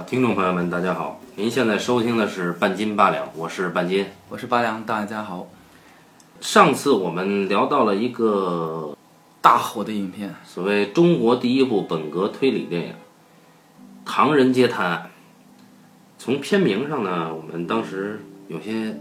[0.00, 1.20] 啊，听众朋友们，大家好！
[1.36, 4.06] 您现在收听的是半斤八两，我是半斤。
[4.30, 5.46] 我是八两，大家好。
[6.40, 8.96] 上次我们聊到了一个
[9.42, 12.88] 大火的影片，所谓中国第一部本格推理电影
[14.06, 15.02] 《唐人街探案》。
[16.16, 18.98] 从片名上呢，我们当时有些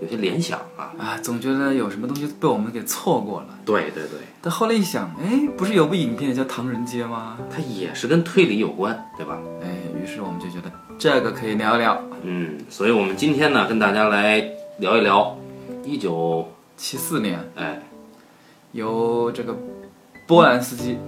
[0.00, 3.58] 有些联想啊，啊，总觉得有什么东西被我们给错过了。
[3.66, 7.36] 对对对，但后来一想，哎，不是有部影片叫《唐人街》吗？
[7.50, 9.38] 它也是跟推理有关，对吧？
[9.62, 12.02] 哎，于是我们就觉得这个可以聊一聊。
[12.22, 14.42] 嗯，所以我们今天呢，跟大家来
[14.78, 15.36] 聊一聊
[15.84, 17.80] 一九七四年，哎
[18.72, 19.54] 由这个
[20.26, 20.98] 波兰斯基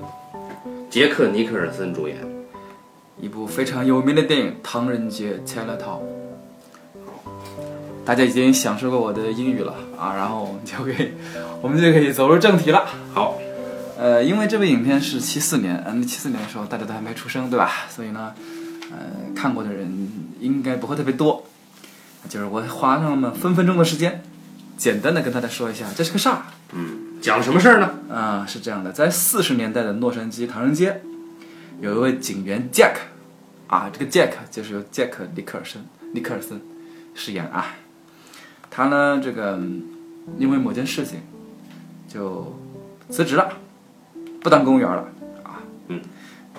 [0.89, 2.17] 杰克尼克尔森主演。
[3.23, 5.77] 一部非常有名的电影《唐人街 Chinatown》。
[8.03, 11.11] 大家已经享受过我的英语了啊，然后我们就可以，
[11.61, 12.87] 我们就可以走入正题了。
[13.13, 13.37] 好，
[13.99, 17.71] 呃，因为这部影片是七四年，嗯，七四年的时候大家都还没出生，对吧？
[17.91, 18.35] 所以呢，
[18.91, 20.11] 呃，看过的人
[20.41, 21.47] 应该不会特别多。
[22.29, 24.23] 就是我花那么分分钟的时间，
[24.77, 26.47] 简单的跟大家说一下这是个啥。
[26.73, 27.95] 嗯，讲什么事儿呢？
[28.15, 31.01] 啊、是这样的，在四十年代的洛杉矶唐人街，
[31.81, 32.97] 有一位警员 Jack，
[33.69, 36.61] 啊，这个 Jack 就是由杰克·尼克尔森尼克尔森
[37.15, 37.75] 饰演啊。
[38.71, 39.83] 他呢，这个嗯
[40.39, 41.21] 因为某件事情
[42.07, 42.57] 就
[43.09, 43.55] 辞职了，
[44.41, 45.09] 不当公务员了
[45.43, 46.01] 啊，嗯，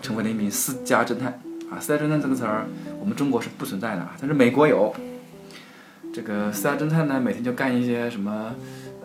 [0.01, 1.39] 成为了一名私家侦探
[1.71, 1.79] 啊。
[1.79, 2.67] 私家侦探这个词儿，
[2.99, 4.93] 我们中国是不存在的啊，但是美国有。
[6.13, 8.53] 这个私家侦探呢，每天就干一些什么，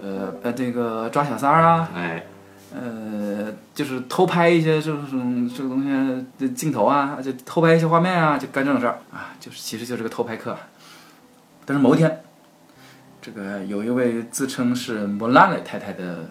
[0.03, 2.27] 呃呃，这个抓小三儿啊，哎，
[2.75, 10.59] 呃，就是偷拍一些这种这个东西的镜头啊，就偷拍一些画面啊，就干这种事儿啊，就是其实就是个偷拍客。
[11.64, 12.22] 但是某一天，
[13.22, 16.31] 这个有一位自称是莫拉蕾太太的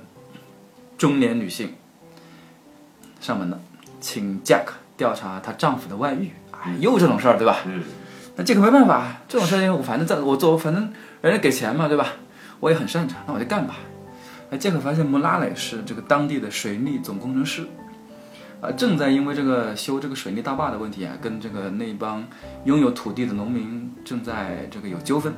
[0.97, 1.73] 中年女性
[3.21, 3.57] 上门了，
[4.01, 4.65] 请 Jack
[4.97, 6.31] 调查她丈夫的外遇。
[6.51, 7.57] 哎，又这种事儿，对吧？
[7.65, 7.83] 嗯，
[8.35, 10.91] 那这个没办法，这种事情我反正在我做，反正
[11.21, 12.13] 人家给钱嘛，对吧？
[12.59, 13.75] 我也很擅长，那我就干吧。
[14.49, 17.67] 哎，杰克发现穆拉蕾是这个当地的水利总工程师，
[18.61, 22.25] 啊，正在因为这个修这个水利大坝的问题啊，跟这个那帮
[22.63, 25.33] 拥有土地的农民正在这个有纠纷。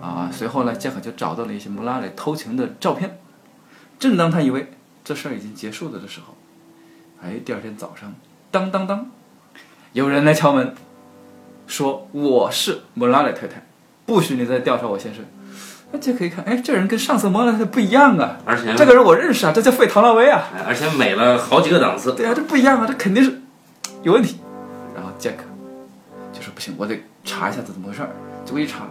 [0.00, 3.18] 啊，随后呢，杰克就找到了一些穆拉蕾偷情的照片。
[3.98, 6.36] 正当他以为这事儿已经结束了的时候，
[7.22, 8.14] 哎，第二天早上，
[8.50, 9.10] 当当当，
[9.92, 10.74] 有人来敲门，
[11.66, 13.66] 说我是莫拉莱太太，
[14.06, 15.24] 不许你再调查我先生。
[15.92, 20.42] 那杰克一看，哎，这人跟上次莫拉蕾不一样啊，而且这个人我认识啊，这叫费唐纳威啊。
[20.54, 22.14] 哎而且美了好几个档次。
[22.14, 23.40] 对啊，这不一样啊，这肯定是
[24.02, 24.38] 有问题。
[24.94, 25.44] 然后杰克
[26.32, 28.10] 就说不行，我得查一下这怎么回事儿。
[28.44, 28.86] 结果一查，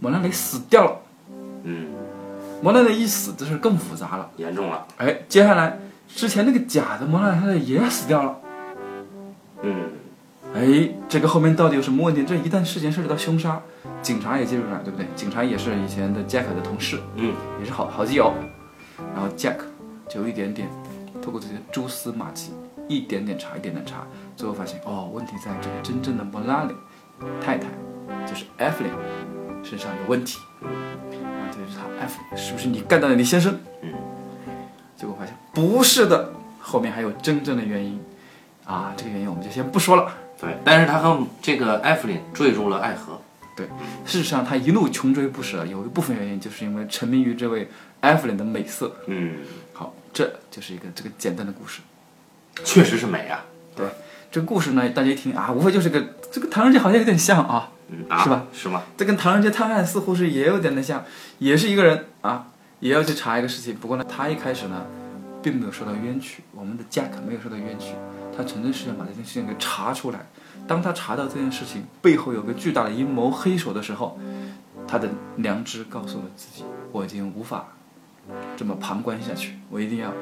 [0.00, 0.96] 莫拉雷死掉了。
[1.64, 1.88] 嗯，
[2.62, 4.30] 莫拉雷一死，这事儿更复杂了。
[4.36, 4.86] 严重了。
[4.98, 5.78] 哎，接下来
[6.08, 8.36] 之前那个假的莫拉雷太太也死掉了。
[9.62, 9.90] 嗯，
[10.54, 12.24] 哎，这个后面到底有什么问题？
[12.24, 13.60] 这一旦事件涉及到凶杀，
[14.02, 15.06] 警察也介入了，对不对？
[15.16, 18.32] 警察也是以前的 Jack 的同事，嗯，也是好好基友。
[19.14, 19.56] 然后 Jack
[20.08, 20.68] 就一点点
[21.20, 22.52] 透过这些蛛丝马迹，
[22.88, 24.06] 一点点查，一点点查，
[24.36, 26.74] 最后发现哦，问题在这个真正的莫拉里
[27.40, 27.66] 太太，
[28.26, 28.92] 就是 Evelyn
[29.62, 30.38] 身上有问题。
[30.62, 30.68] 啊，
[31.50, 33.58] 这就是他 Evelyn 是不是你干掉了你先生？
[33.82, 33.92] 嗯，
[34.96, 37.98] 结果发现不是的，后面还有真正的原因。
[38.66, 40.12] 啊，这个原因我们就先不说了。
[40.38, 40.56] 对。
[40.64, 43.20] 但是他和这个艾弗琳坠入了爱河。
[43.56, 43.66] 对
[44.04, 48.94] 事实上，他一路穷追不舍，有一部分原因就是因为沉迷于这位艾弗琳的美色。
[49.06, 49.36] 嗯，
[49.72, 51.80] 好，这就是一个这个简单的故事。
[52.64, 53.46] 确实是美啊。
[53.74, 53.86] 对，
[54.30, 58.46] 这个故事呢，大家一听啊，无非就是个这个唐人街好像有点像啊，嗯啊，是吧？
[58.52, 58.82] 是吗？
[58.94, 61.02] 这跟唐人街探案似乎是也有点的像，
[61.38, 62.48] 也是一个人啊，
[62.80, 63.74] 也要去查一个事情。
[63.74, 64.84] 不过呢，他一开始呢，
[65.42, 67.94] 并没有受到冤屈，我们的 Jack 没有受到冤屈，
[68.36, 70.26] 他纯粹是想把这件事情给查出来。
[70.66, 74.18] 当他查到这件事情背后有个巨大的阴谋黑手的时候，
[74.86, 77.68] 他的良知告诉了自己，我已经无法
[78.56, 80.12] 这么旁观下去，我一定要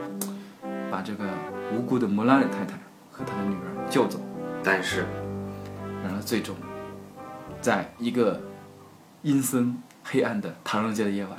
[0.90, 1.24] 把这个
[1.72, 2.78] 无辜的莫拉里太太
[3.10, 4.20] 和她的女儿救走。
[4.62, 5.06] 但是，
[6.02, 6.54] 然而最终，
[7.60, 8.40] 在一个
[9.22, 11.38] 阴森黑暗的唐人街的夜晚，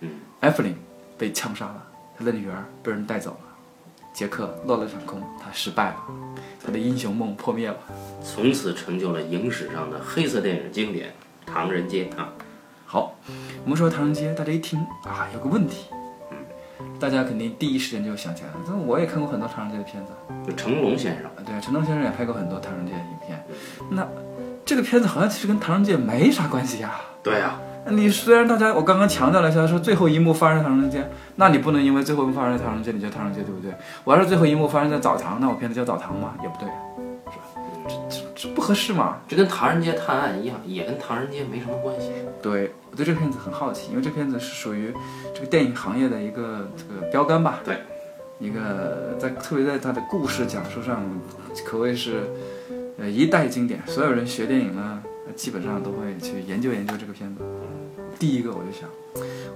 [0.00, 0.10] 嗯，
[0.40, 0.76] 艾弗琳
[1.16, 1.82] 被枪杀了，
[2.16, 3.53] 他的女儿被人带走了，
[4.14, 5.96] 杰克落了场空，他失败了，
[6.64, 7.76] 他的英雄梦破灭了。
[8.22, 11.08] 从此成就了影史上的黑色电影经典
[11.44, 12.32] 《唐人街》啊。
[12.86, 13.16] 好，
[13.64, 15.86] 我们说唐人街，大家一听啊，有个问题，
[16.30, 16.36] 嗯
[17.00, 18.54] 大家肯定第一时间就想起来了。
[18.64, 20.12] 这我也看过很多唐人街的片子，
[20.46, 21.24] 就成龙先生。
[21.24, 23.44] 啊，对，成龙先生也拍过很多唐人街的影片。
[23.90, 24.06] 那
[24.64, 33.72] 这个片子好像其实跟唐人街没啥关系呀、对啊，你虽然大家我刚刚强调了一下，说最后一幕发生在唐人街，那你不能因为最后一幕发生在唐人街，你叫唐人街，对不对？
[34.04, 36.68] 我要是最后一幕发生在澡堂，那我片子叫澡堂嘛，也不对，
[37.30, 37.44] 是吧？
[37.86, 39.18] 这这这不合适嘛。
[39.28, 42.10] 这跟《唐人街探案》一样，也跟《唐人街》没什么关系。
[42.40, 44.92] 对我对这个片子很好奇，因为这片子是属于
[45.34, 47.60] 这个电影行业的一个这个标杆吧。
[47.64, 47.76] 对，
[48.38, 51.02] 一个在特别在它的故事讲述上，
[51.66, 52.22] 可谓是
[52.98, 53.82] 呃一代经典。
[53.86, 55.02] 所有人学电影呢，
[55.36, 57.42] 基本上都会去研究研究这个片子。
[58.18, 58.88] 第一个我就想，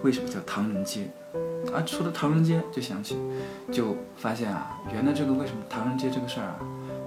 [0.03, 1.09] 为什么叫唐人街？
[1.75, 3.17] 啊，说到唐人街就想起，
[3.71, 6.57] 就发现啊，原来这个为什么唐人街这个事儿啊，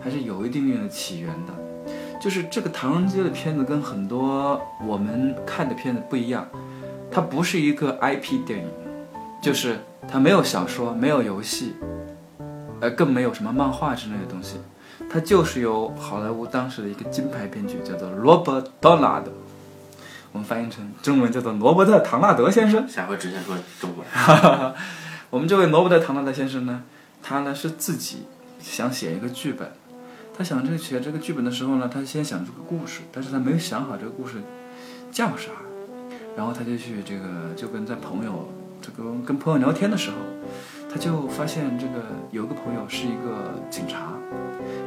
[0.01, 1.53] 还是有一定定的起源的。
[2.21, 6.47] 就是这个唐人街的片子跟很多我们看的片子不一样，
[7.09, 8.67] 它不是一个 IP 电影，
[9.41, 11.73] 就是它没有小说，没有游戏，
[12.79, 14.57] 呃，更没有什么漫画之类的东西，
[15.09, 19.31] 它就是由好莱坞当时的一个金牌编剧叫做罗伯·多纳德，
[20.31, 22.87] 我们翻译成中文叫做罗伯特·唐纳德先生。
[22.87, 24.05] 下回直接说中文。
[25.29, 26.83] 我们这位罗伯特·唐纳德先生呢，
[27.21, 28.25] 他呢是自己
[28.59, 29.71] 想写一个剧本。
[30.37, 34.37] 他想这个写这个剧本的时候呢，他先想这个故事，但是他没有想好这个故事
[35.11, 35.51] 叫啥，
[36.37, 38.49] 然后他就去这个就跟在朋友
[38.81, 40.15] 这个跟朋友聊天的时候，
[40.89, 44.13] 他就发现这个有个朋友是一个警察，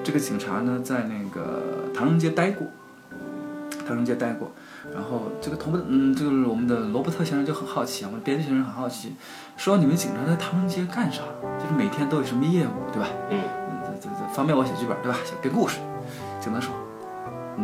[0.02, 2.66] 这个警察呢在那个唐人街待过，
[3.86, 4.50] 唐人街待过，
[4.92, 9.14] 然后这个同嗯，这个我们的罗伯特先生就很好奇啊，我们编剧先生很好奇，
[9.56, 11.22] 说你们警察在唐人街干啥？
[11.58, 13.08] 就是每天都有什么业务，对吧？
[13.30, 13.40] 嗯。
[14.00, 15.16] 这这方便我写剧本，对吧？
[15.24, 15.78] 写编故事，
[16.40, 16.74] 警察说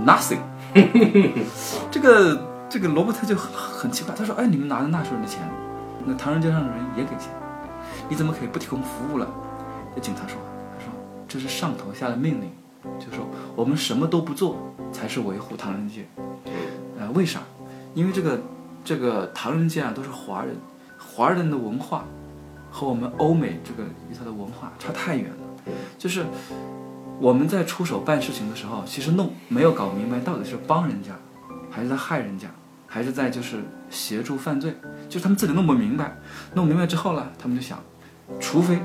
[0.06, 0.38] ，nothing。
[1.90, 5.40] 这个这个罗伯特就很很奇怪，他说：“哎，你们拿着纳税人的钱，
[6.06, 7.28] 那唐人街上的人也给钱，
[8.08, 9.26] 你怎么可以不提供服务了？”
[9.94, 10.38] 这警察说
[10.78, 10.92] ：“他说
[11.28, 12.50] 这是上头下的命令，
[12.98, 13.26] 就说
[13.56, 14.56] 我们什么都不做
[14.92, 16.06] 才是维护唐人街。
[17.00, 17.40] 呃，为啥？
[17.94, 18.38] 因为这个
[18.84, 20.54] 这个唐人街啊都是华人，
[20.98, 22.04] 华人的文化
[22.70, 26.24] 和我们欧美这个与它的文化差太远了。”就是
[27.18, 31.12] 我们在出手办事情的时候，其实弄没有搞明白到底是帮人家，
[31.70, 32.48] 还是在害人家，
[32.86, 34.74] 还是在就是协助犯罪，
[35.08, 36.14] 就是他们自己弄不明白。
[36.54, 37.78] 弄明白之后呢，他们就想，
[38.38, 38.78] 除非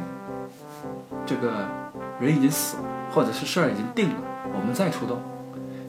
[1.25, 1.67] 这个
[2.19, 4.15] 人已经死了，或者是事儿已经定了，
[4.53, 5.21] 我们再出动，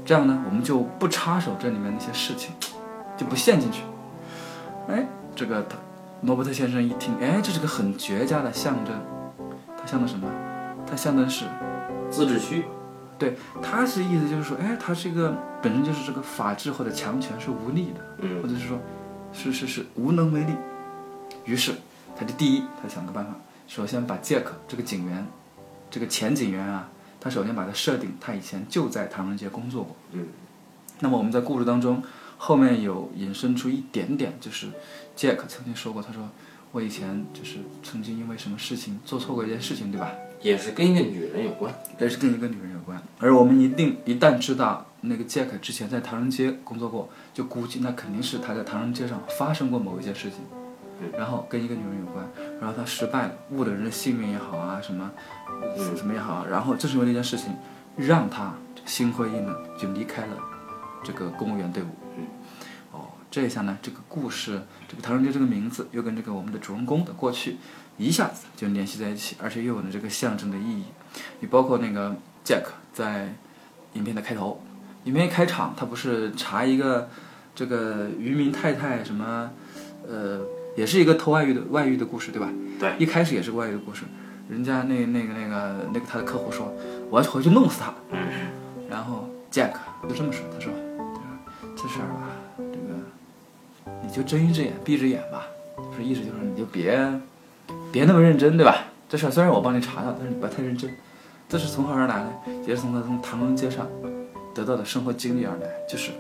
[0.07, 2.55] 这样呢，我们就不插手这里面那些事情，
[3.17, 3.83] 就不陷进去。
[4.89, 5.05] 哎，
[5.35, 5.67] 这个
[6.23, 8.95] 罗伯特先生一听，哎，这是个很绝佳的象征，
[9.77, 10.29] 它象征什么？
[10.89, 11.45] 它象征是
[12.09, 12.65] 自治区，
[13.19, 18.79] 对，他是意思就是说，哎，他是一个本身就是这个法治或者强权是无力的，嗯或者是说，
[19.33, 20.53] 是是是无能为力。
[21.45, 21.75] 于是，
[22.17, 23.33] 他就第一，他想个办法，
[23.67, 25.27] 首先把杰克这个警员，
[25.91, 26.89] 这个前警员啊，
[27.27, 29.97] 他首先把他设定，他以前就在唐人街工作过。
[30.13, 30.29] 嗯，
[31.01, 32.01] 那么我们在故事当中
[32.39, 34.69] 后面有引申出一点点，就是
[35.17, 36.29] Jack 曾经说过，他说
[36.71, 40.13] 我以前就是曾经因为什么事情做错过一件事情，对吧？
[40.41, 41.75] 也是跟一个女人有关。
[41.99, 50.39] 也是跟一个女人有关，而我们一定一旦知道那个 Jack 之前在唐人街工作过，就估计那肯定是他在唐人街上发生过某一件事情，
[51.19, 52.25] 然后跟一个女人有关，
[52.61, 55.11] 然后他失败了，误了人的性命也好啊，什么
[55.97, 57.55] 什么也好啊，然后正是因为那件事情，
[57.97, 58.55] 让他
[58.85, 60.37] 心灰意冷，就离开了
[61.03, 61.87] 这个公务员队伍。
[62.19, 62.27] 嗯
[62.93, 67.57] 哦，这一下呢，这个故事，这个唐人街这个名字又跟这个我们的主人公的过去
[67.99, 70.85] 一下子就联系在一起，而且又有了这个象征的意义。
[71.41, 73.35] 你包括那个 Jack 在
[73.95, 74.63] 影片的开头，
[75.05, 77.09] 影片一开场，他不是查一个
[77.55, 79.51] 这个渔民太太什么，
[80.07, 80.41] 呃，
[80.77, 82.51] 也是一个偷外遇的外遇的故事，对吧？
[82.79, 84.05] 对，一开始也是个外遇的故事，
[84.49, 86.73] 人家那那个那个那个他的客户说，
[87.11, 87.93] 我要回去弄死他。
[88.89, 89.73] 然后 Jack
[90.09, 90.73] 就这么说，他说，
[91.77, 96.97] 这事儿吧，这个你就睁一只眼闭一只眼吧，就是意思就是你就别
[97.93, 98.85] 别那么认真，对吧？
[99.09, 100.91] 这事儿虽然我帮你查到，但是你不要太认真。
[101.49, 102.33] 这是从何而来呢？
[102.67, 103.87] 也是从他从唐人街上
[104.55, 106.11] 得到的生活经历而来，就是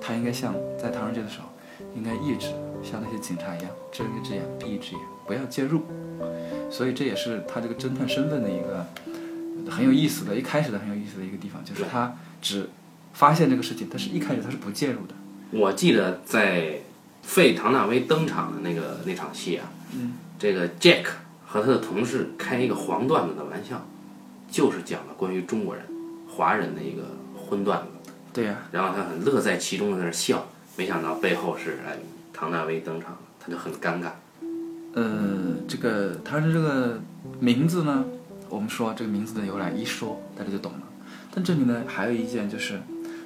[0.00, 1.46] 他应该像在唐人街的时候，
[1.94, 2.48] 应该一直
[2.82, 5.82] 像那些警察一样睁一只眼闭一只眼，不要介入。
[6.70, 8.86] 所以这也是他这个侦探身份的一个
[9.70, 12.70] 很有意思的，一开始的很有意思的一个地方，就是他只
[13.12, 15.14] 发现这个事情，但是一开始他是不介入的。
[15.50, 16.80] 我记得在
[17.22, 21.04] 费唐纳威登场的那个那场戏啊，嗯，这个 Jack
[21.44, 23.84] 和他的同事开一个黄段子的玩笑，
[24.50, 25.84] 就是讲了关于中国人、
[26.28, 27.02] 华人的一个
[27.36, 28.12] 荤段子。
[28.32, 30.46] 对呀、然后他很乐在其中的在那儿笑，
[30.76, 31.98] 没想到背后是哎
[32.32, 34.12] 唐纳威登场了，他就很尴尬。
[34.94, 37.00] 呃，这个他的这个
[37.38, 38.04] 名字呢，
[38.48, 40.80] 我们说这个名字的由来一说大家就懂了。
[41.32, 42.80] 但这里呢还有一件就是，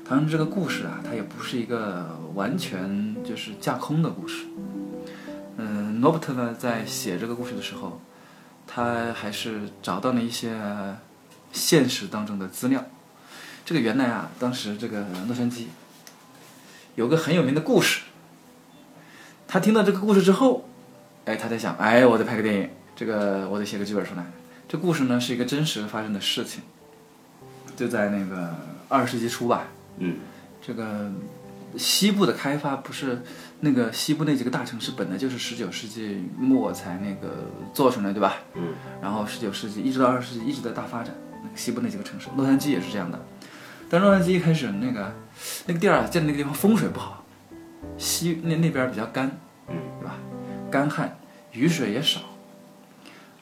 [0.05, 4.45] 唐人这个故事啊，它也不是一个完全就是架空的故事。
[5.57, 8.01] 嗯、罗伯特呢在写这个故事的时候，
[8.67, 10.59] 他还是找到了一些
[11.53, 12.85] 现实当中的资料。
[13.65, 15.67] 这个原来啊，当时这个洛杉矶
[16.97, 18.03] 有个很有名的故事。
[19.47, 20.69] 他听到这个故事之后，
[21.25, 24.25] 哎，他在想，哎，我得拍个电影，这个我得写个剧本出来。
[24.69, 26.63] 这故事呢是一个真实发生的事情，
[27.77, 28.55] 就在那个
[28.89, 29.69] 二十世纪初吧。
[29.99, 30.17] 嗯，
[30.61, 31.11] 这个
[31.77, 33.23] 西部的开发不是
[33.61, 38.37] 那个西部那几个大城市本来就是十九世纪末才那个做出来，对吧？
[38.55, 41.15] 嗯，然后十九世纪一直到二十世纪一直在大发展。
[41.43, 43.19] 那个西部那几个城市，洛杉矶也是这样的。
[43.89, 45.15] 但洛杉矶一开始那个
[45.67, 47.25] 那个地儿啊，建的那个地方风水不好，
[47.99, 49.31] 西那那边比较干，
[49.69, 50.17] 嗯，对吧？
[50.75, 51.17] 干旱，
[51.53, 52.19] 雨水也少。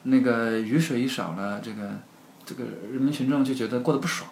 [0.03, 1.89] 那个雨水一少了，这个
[2.45, 4.29] 这个人民群众就觉得过得不爽，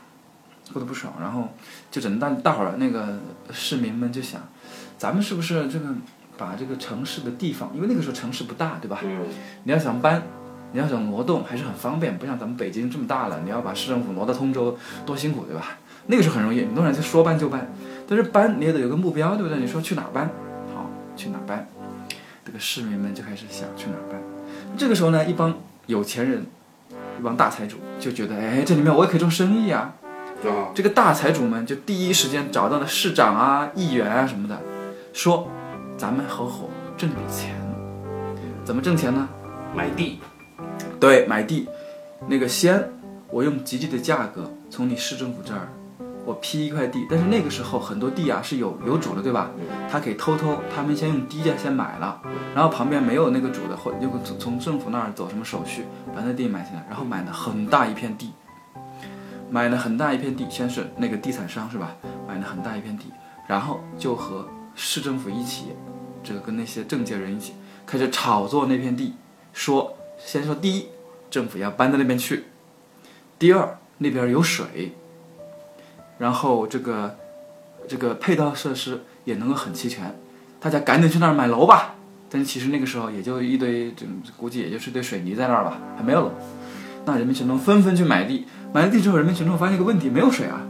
[0.71, 1.49] 过得不爽，然后
[1.89, 3.17] 就整大大伙儿那个
[3.51, 4.39] 市民们就想，
[4.99, 5.87] 咱们是不是这个
[6.37, 8.99] 把这个城市的地方，因为那个时候城市不大，对吧？
[9.03, 9.25] 嗯，
[9.63, 10.21] 你要想搬，
[10.71, 14.77] 你要想挪动，还是很方便，不像咱们北京这么大了，你要把市政府挪到通州，
[15.07, 15.79] 多辛苦，对吧？
[16.05, 17.67] 那个时候很容易，你突然就说搬就搬，
[18.07, 19.57] 但是搬你也得有个目标，对不对？
[19.57, 20.29] 你说去哪儿搬？
[20.75, 21.67] 好，去哪儿搬？
[22.51, 24.21] 这个市民们就开始想去哪儿办。
[24.77, 26.45] 这个时候呢，一帮有钱人，
[27.17, 29.93] 一帮大财主就觉得，哎，这里面我也可以做生意啊。
[30.43, 34.59] 啊，这个大财主们就第一时间找到了市长啊、议员啊什么的，
[35.13, 35.47] 说，
[35.97, 37.55] 咱们合伙挣笔钱。
[38.65, 39.29] 怎么挣钱呢？
[39.73, 40.19] 买地，
[40.99, 41.69] 对，买地，
[42.27, 42.91] 那个先
[43.29, 45.69] 我用极低的价格从你市政府这儿，
[46.25, 49.49] 我批一块地，但是那个时候很多地啊是有有主的，对吧？
[49.89, 52.21] 他可以偷偷，他们先用低价先买了，
[52.53, 55.85] 然后旁边没有那个主的，或又从从政府那儿走什么手续
[56.15, 58.31] 把那地买下来，然后买了很大一片地，
[59.49, 61.95] 买了很大一片地，先是那个地产商是吧？
[62.27, 63.05] 买了很大一片地，
[63.47, 65.69] 然后就和市政府一起，
[66.23, 67.53] 这个跟那些政界人一起
[67.85, 69.15] 开始炒作那片地，
[69.53, 70.87] 说先说第一，
[71.31, 72.43] 政府要搬到那边去；
[73.39, 74.93] 第二，那边有水，
[76.21, 77.15] 然后这个
[77.87, 80.15] 这个配套设施也能够很齐全，
[80.59, 81.95] 大家赶紧去那儿买楼吧。
[82.29, 84.05] 但是其实那个时候也就一堆，这
[84.37, 86.31] 估计也就是一堆水泥在那儿吧，还没有楼。
[87.05, 90.61] 那人民群众纷纷去买地，买了地之后，人民群众发现一个问题，没有水啊。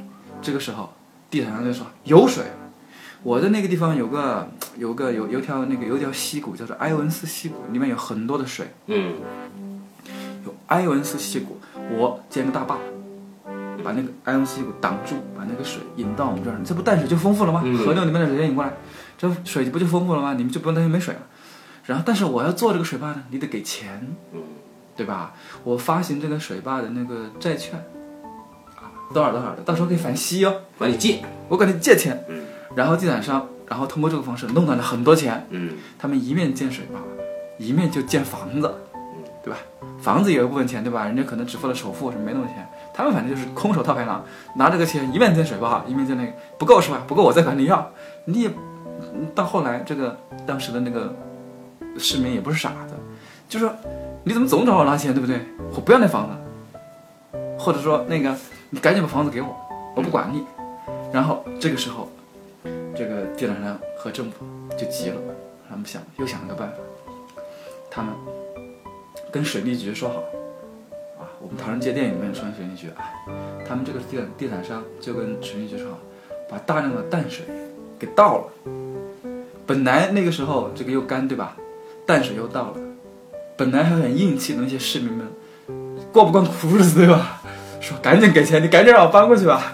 [0.42, 0.94] 这个时候，
[1.30, 2.46] 地产商就说有水，
[3.22, 8.68] 我的那个地方有个有个有有条那个有条溪谷叫做埃文斯溪谷，里面有很多的水。
[8.88, 9.16] 嗯，
[10.46, 11.60] 有埃文斯溪谷，
[11.92, 12.80] 我建个大坝，
[13.82, 17.62] 把那个埃文斯溪谷挡住，把那个水引到我们这儿，这不淡水就丰富了吗？
[17.66, 18.74] 嗯河流里面的水引过来，
[19.18, 20.34] 这水不就丰富了吗？
[20.34, 21.22] 你们就不用担心没水了。
[21.86, 24.42] 然后，但是我要做这个水坝呢，你得给钱，嗯，
[24.96, 25.34] 对吧？
[25.64, 27.80] 我发行这个水坝的那个债券，
[28.78, 32.24] 啊，多少多少的，到时候可以返息哦，管你借，我管你借钱。
[32.30, 32.42] 嗯
[32.74, 37.02] 然后地产商，然后通过这个方式弄到了很多钱，嗯他们一面建水坝，
[37.58, 38.74] 一面就建房子，
[39.44, 39.60] 对吧？
[40.00, 41.04] 房子也有部分钱，对吧？
[41.06, 42.66] 人家可能只付了首付，什么没那么多钱，
[43.02, 44.24] 他们反正就是空手套白狼，
[44.56, 47.04] 拿这个钱一面建水坝，一面建那个不够是吧？
[47.08, 47.92] 不够我再管你要，
[48.26, 48.52] 你也
[49.34, 50.16] 到后来这个
[50.46, 51.12] 当时的那个
[51.98, 52.94] 市民也不是傻子，
[53.50, 53.74] 就说
[54.24, 55.42] 你怎么总找我拿钱，对不对？
[55.74, 58.36] 我不要那房子，或者说那个
[58.70, 59.48] 你赶紧把房子给我，
[59.96, 60.44] 我不管你。
[61.12, 62.08] 然后这个时候，
[62.96, 64.46] 这个地产商和政府
[64.78, 65.16] 就急了，
[65.68, 66.76] 他们想又想了个办法，
[67.90, 68.14] 他们
[69.32, 70.24] 跟水利局说好，
[71.42, 73.12] 我们《唐人街电影》里面出现水利局啊，
[73.68, 75.88] 他们这个地地产商就跟水利局说，
[76.50, 77.46] 把大量的淡水
[77.98, 78.72] 给倒了。
[79.66, 81.56] 本来那个时候这个又干对吧，
[82.06, 82.78] 淡水又倒了，
[83.58, 85.28] 本来还很硬气的那些市民们，
[86.12, 87.42] 过不惯苦日子对吧？
[87.80, 89.74] 说赶紧给钱，你赶紧让我搬过去吧，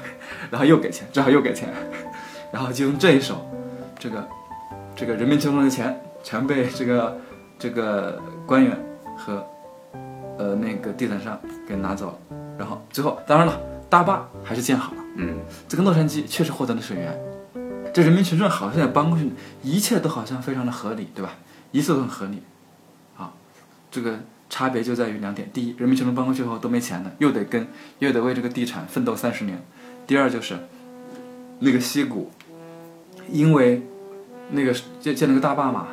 [0.49, 1.67] 然后又给钱，正好又给钱，
[2.53, 3.45] 然后就用这一手，
[3.99, 4.27] 这个
[4.95, 7.17] 这个人民群众的钱全被这个
[7.59, 8.77] 这个官员
[9.17, 9.45] 和
[10.37, 17.19] 呃那个地毯上给拿走了，然后最后当然了，大坝还是建好了，嗯，这个洛杉矶确实获得了水源，
[17.93, 19.31] 这人民群众好像也搬过去，
[19.63, 21.35] 一切都好像非常的合理，对吧？
[21.71, 22.41] 一切都很合理，
[23.17, 23.33] 啊，
[23.91, 27.67] 这个差别就在于两点：第一，人民群众搬过去后都没钱了，又得跟
[27.99, 29.57] 又得为这个地产奋斗三十年；
[30.05, 30.57] 第二就是
[31.59, 32.31] 那个溪谷，
[33.29, 33.81] 因为
[34.51, 35.87] 那个建建了个大坝嘛，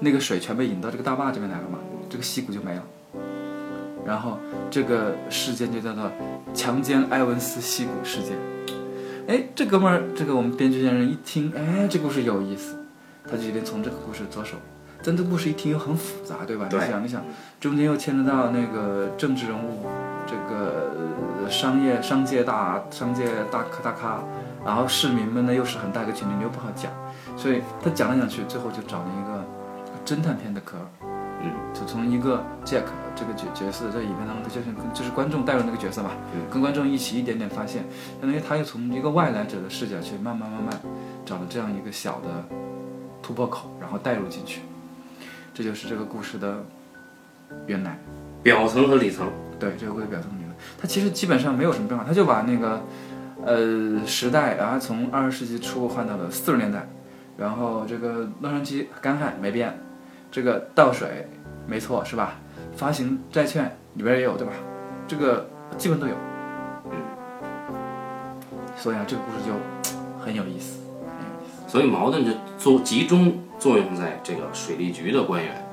[0.00, 1.78] 那个水全被引到这个大坝这边来了嘛，
[2.08, 2.82] 这个溪谷就没了。
[4.10, 4.36] 然后
[4.68, 6.10] 这个事件就叫做
[6.52, 8.36] 强奸埃文斯溪谷事件。
[9.28, 12.74] 哎，这哥们儿，这个我们编剧先生一听，哎，这故事有意思，
[13.24, 14.56] 他就决定从这个故事着手。
[15.04, 16.66] 但这故事一听又很复杂，对吧？
[16.68, 17.22] 对你想，一想，
[17.60, 19.86] 中间又牵扯到那个政治人物，
[20.26, 20.90] 这个
[21.44, 24.24] 呃商业商界大商界大咖大咖，
[24.66, 26.90] 然后市民们呢又是很大一个群体，你又不好讲，
[27.36, 29.44] 所以他讲来讲去，最后就找了一个
[30.04, 30.86] 侦探片的壳儿，
[31.42, 32.84] 嗯，就从一个 Jack
[33.16, 37.84] 这个角角色在影片当中，他就是跟就是观众带入那个角色嘛，嗯跟观众一起一点点发现，
[38.20, 40.80] 相当于他又从一个外来者的视角去慢慢慢慢
[41.24, 42.44] 找了这样一个小的
[43.22, 44.60] 突破口，然后带入进去，
[45.54, 46.64] 这就是这个故事的
[47.66, 47.98] 原来。
[48.42, 49.28] 表层和里层，
[49.58, 52.82] 对，这个故事表层里层，它其实基本上没有什么变化，他就把那个
[53.44, 56.88] 呃时代，然后从二十世纪初换到了四十年代，
[57.36, 59.78] 然后这个洛杉矶干旱没变，
[60.30, 61.28] 这个倒水
[61.66, 62.34] 没错是吧？
[62.76, 64.52] 发行债券里边也有对吧？
[65.06, 66.14] 这个基本都有，
[68.76, 69.52] 所以啊，这个故事就
[70.24, 71.68] 很有意思，很有意思。
[71.68, 75.66] 所以矛盾就作集中作用在这个水利局的官员。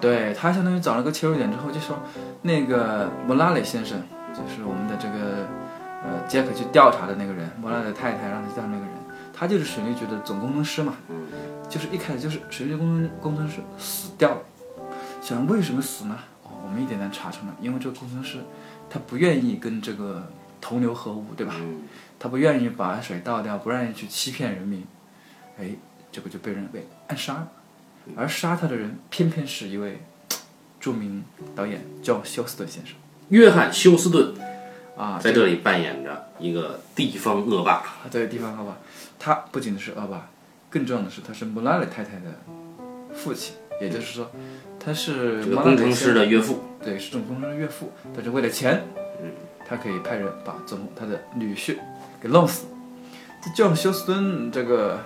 [0.00, 1.96] 对他相当于找了个切入点之后，就说
[2.42, 3.98] 那个莫拉雷先生，
[4.34, 5.46] 就是我们的这个
[6.02, 8.90] 呃杰克去调查的那个人，莫拉雷太太让他调查那个人，
[9.32, 11.16] 他就是水利局的总工程师嘛，嗯，
[11.74, 14.40] 就是一开始就是水利工程工程师死掉了，
[15.20, 16.16] 想为什么死呢？
[16.44, 18.38] 哦，我们一点点查出来，因为这个工程师
[18.88, 21.52] 他不愿意跟这个同流合污，对吧？
[21.58, 21.82] 嗯，
[22.16, 24.86] 他不愿意把水倒掉，不愿意去欺骗人民，
[25.58, 25.70] 哎，
[26.12, 27.48] 这个就被人被暗杀了。
[28.14, 30.00] 而杀他的人偏偏是一位
[30.78, 31.24] 著名
[31.56, 32.94] 导演叫休斯顿先生
[33.30, 34.32] 约翰休斯顿
[34.96, 37.72] 啊，在这里扮演着一个地方恶霸。
[37.72, 38.76] 啊对地方恶霸，
[39.18, 40.28] 他不仅是恶霸，
[40.74, 42.34] 更重要的是他是穆拉雷太太的
[43.14, 44.28] 父亲，也就是说
[44.80, 46.64] 他是这个工程师的岳父。
[46.84, 48.82] 对，是这种工程师岳父，但是为了钱，
[49.68, 51.76] 他可以派人把总他的女婿
[52.20, 52.66] 给弄死。
[53.40, 54.98] 这叫休斯顿这个，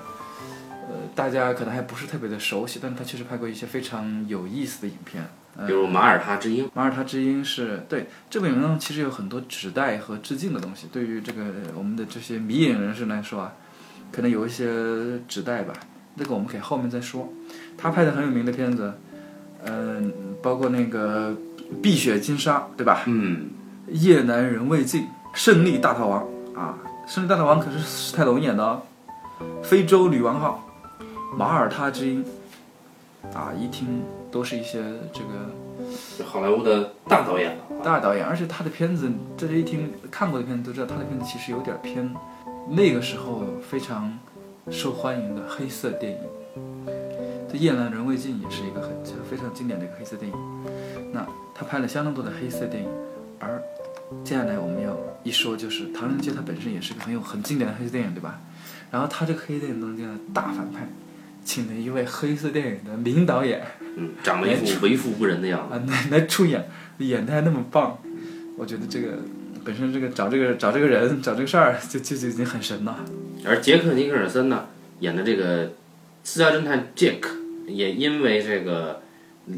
[0.89, 5.23] 呃，大家可能还不是特别的熟悉，但是他确实拍过一些非常有意思的影片。
[5.57, 10.87] 呃比如《马耳他之鹰》，马耳他之鹰是对这部影片中其实有很多指代和致敬的东西。
[10.93, 13.53] 对于这个呃我们的这些迷影人士来说啊，
[14.11, 14.67] 可能有一些
[15.29, 15.73] 指代吧，
[16.15, 17.29] 那个我们可以后面再说。
[17.77, 18.93] 他拍的很有名的片子，
[19.65, 20.13] 嗯、
[20.43, 21.31] 包括那个
[21.83, 23.03] 《碧血金沙》，对吧？
[23.07, 23.51] 嗯，
[23.89, 26.79] 夜难人未尽，胜利大逃亡啊！
[27.07, 28.83] 胜利大逃亡可是史泰龙演的哦。
[29.63, 30.69] 非洲女王号，
[31.37, 32.25] 马耳他之音，
[33.33, 34.83] 啊，一听都是一些
[35.13, 37.65] 这个好莱坞的大导演了。
[37.85, 42.13] 大导演，而且他的片子，这一听看过的片子都知道，他的片子其实有点偏
[42.71, 44.19] 那个时候非常
[44.71, 46.19] 受欢迎的黑色电影。
[47.51, 48.91] 这《夜阑人未尽》也是一个很
[49.29, 50.37] 非常经典的一个黑色电影。
[51.13, 52.89] 那他拍了相当多的黑色电影，
[53.39, 53.63] 而
[54.23, 58.39] 接下来我们要一说，就是《唐人街》它本身也是个很有很经典的黑色电影，对吧？
[58.91, 60.87] 然后他这个黑色电影中间的大反派，
[61.43, 63.63] 请了一位黑色电影的名导演。
[63.97, 65.75] 嗯，长得一副为富不仁的样子。
[65.75, 67.99] 啊，来来出演，演的还那么棒，
[68.59, 69.19] 我觉得这个
[69.69, 73.05] 本身这个找这个找这个人找这个事儿就就就已经很神了。
[73.45, 74.65] 而杰克尼克尔森呢，
[75.01, 75.73] 演的这个
[76.25, 79.03] 私家侦探杰克，也因为这个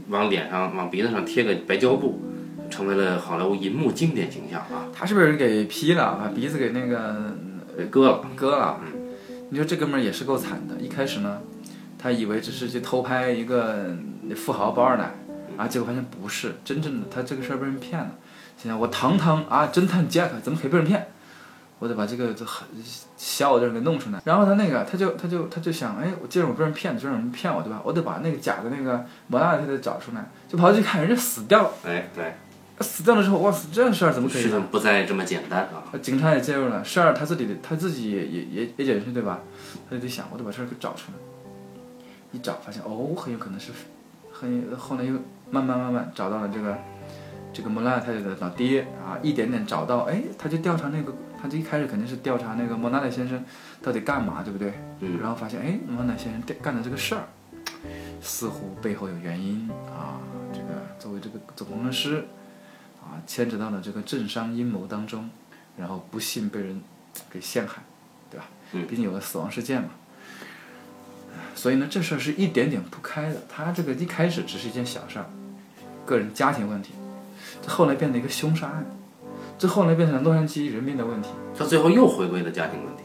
[0.08, 2.20] 往脸上、往鼻子上贴个白胶布，
[2.68, 7.36] 成为了好莱坞银幕经典形象啊，他是不是给劈了，把鼻子给那个
[7.78, 8.20] 被割了。
[8.34, 8.80] 割了。
[9.50, 11.38] 你说这哥们儿也是够惨的，一开始呢，
[11.96, 13.96] 他以为只是去偷拍一个
[14.34, 15.14] 富豪包二奶，
[15.56, 18.10] 啊，结果发现不是，真正的他这个事儿被人骗了。
[18.60, 21.06] 心想我堂堂啊侦探杰克怎么可以被人骗？
[21.78, 22.68] 我得把这个这很
[23.16, 24.20] 小的人给弄出来。
[24.22, 27.80] 然后他那个他就他就他就想，哎，我既然我被人骗，就让人骗我对吧？
[27.82, 31.70] 我得把那个假的那个摩纳他得找出来，就跑去看，人家死掉了。
[31.86, 32.34] 哎，对，
[32.80, 34.48] 死掉了之后，哇塞，这事儿怎么可以呢？
[34.48, 35.88] 事情不再这么简单啊。
[36.02, 39.40] 警察也介入了，事儿他自己的他自己也也也也解释对吧？
[39.88, 41.18] 他就得想，我得把事儿给找出来。
[42.32, 43.72] 一找发现哦，很有可能是，
[44.30, 45.14] 很后来又
[45.50, 46.76] 慢慢慢慢找到了这个
[47.52, 53.44] 这个莫拉太太的老爹啊，一点点找到，哎，他就调查那个，他就一开始肯定是调查那个莫纳莱先生
[53.82, 54.72] 到底干嘛，对不对？
[55.00, 57.24] 嗯然后发现，哎，莫纳莱先生干干的这个事儿，
[58.20, 60.20] 似乎背后有原因啊。
[60.52, 62.24] 这个作为这个总工程师
[63.00, 65.30] 啊，牵扯到了这个政商阴谋当中，
[65.76, 66.80] 然后不幸被人
[67.30, 67.82] 给陷害，
[68.30, 68.46] 对吧？
[68.72, 69.88] 嗯毕竟有了死亡事件嘛。
[71.54, 73.42] 所以呢，这事儿是一点点铺开的。
[73.48, 75.26] 他这个一开始只是一件小事儿，
[76.04, 76.92] 个人家庭问题，
[77.62, 78.86] 这后来变成一个凶杀案，
[79.58, 81.30] 这后来变成了洛杉矶人民的问题。
[81.56, 83.02] 他最后又回归了家庭问题。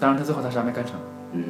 [0.00, 0.94] 当然，他最后他啥没干成。
[1.32, 1.44] 嗯，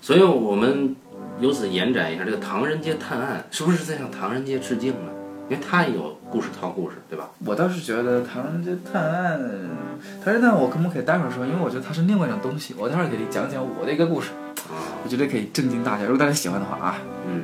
[0.00, 0.96] 所以我们
[1.38, 5.12] 由此延展一下，这个《唐人街探案》是不是在向《唐人街》致敬呢？
[5.48, 7.28] 因为他也有故事套故事，对吧？
[7.44, 9.40] 我倒是觉得《唐人街探案》，
[10.24, 11.44] 《唐人街探案》我可不可以待会儿说？
[11.44, 12.72] 因为我觉得它是另外一种东西。
[12.78, 14.30] 我待会儿给你讲讲我的一个故事，
[14.70, 16.04] 啊，我觉得可以震惊大家。
[16.04, 17.42] 如果大家喜欢的话啊，嗯，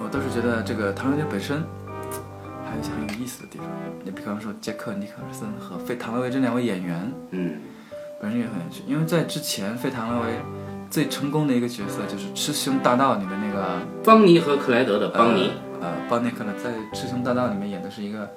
[0.00, 1.62] 我倒是觉得这个《唐人街》本身
[2.76, 3.66] 还有些很有意思的地方。
[4.04, 7.60] 你比方说杰克尼克尔森和费唐纳维这两位演员，嗯，
[8.20, 10.34] 本身也很有趣，因为在之前费唐纳维
[10.90, 18.30] 最成功的一个角色就是《雌雄大盗》里面那个邦尼和克莱德的邦尼，呃，邦尼克勒在《雌雄大盗》里面演的是一个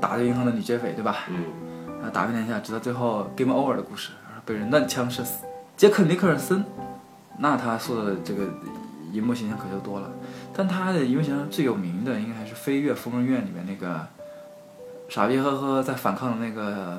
[0.00, 1.24] 打着银行的女劫匪，对吧？
[1.30, 5.44] 嗯，啊，打遍天下，直到最后 game over 的故事，然后被人乱枪射死。
[5.76, 6.62] 杰克尼克尔森，
[7.38, 8.44] 那他塑造的这个
[9.12, 10.10] 荧幕形象可就多了，
[10.56, 14.06] 但他的荧幕形象最有名的应该还是《飞跃疯人院》里面那个
[15.08, 16.98] 傻逼呵呵在反抗的那个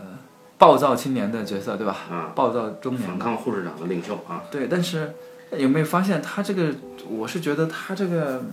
[0.60, 1.98] 暴躁青年的角色，对吧？
[2.12, 5.13] 啊，暴躁中年反抗护士长的领袖啊，对，但是
[5.58, 6.72] 有没有发现他这个？
[7.10, 8.43] 我是觉得他这个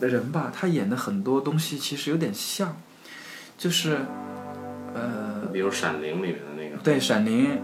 [0.00, 2.76] 人吧，他演的很多东西其实有点像，
[3.56, 3.98] 就是
[4.94, 6.76] 呃，比如《闪灵》里面的那个。
[6.82, 7.56] 对《闪灵》，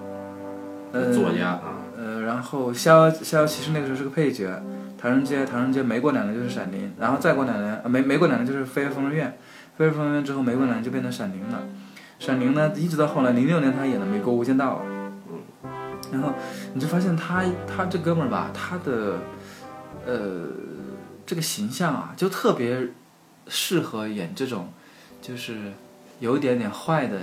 [0.93, 4.47] 呃，作家啊，呃，然后《逍遥逍遥骑士》那个时候是个配角，
[5.01, 9.29] 《唐人街》唐人街没过两年就是《闪灵》，然后再过两年，呃、没没过两年就是《飞跃疯人院》，
[9.79, 11.63] 《飞跃疯人院》之后没过两年就变成《闪灵》了，
[12.27, 14.83] 《闪灵》呢一直到后来零六年他演的《美国无间道》，
[16.13, 16.33] 然后
[16.75, 19.19] 你就发现他他这哥们儿吧，他的
[20.05, 20.49] 呃
[21.25, 22.89] 这个形象啊，就特别
[23.47, 24.69] 适合演这种
[25.23, 25.73] 就是
[26.19, 27.21] 有一点点坏的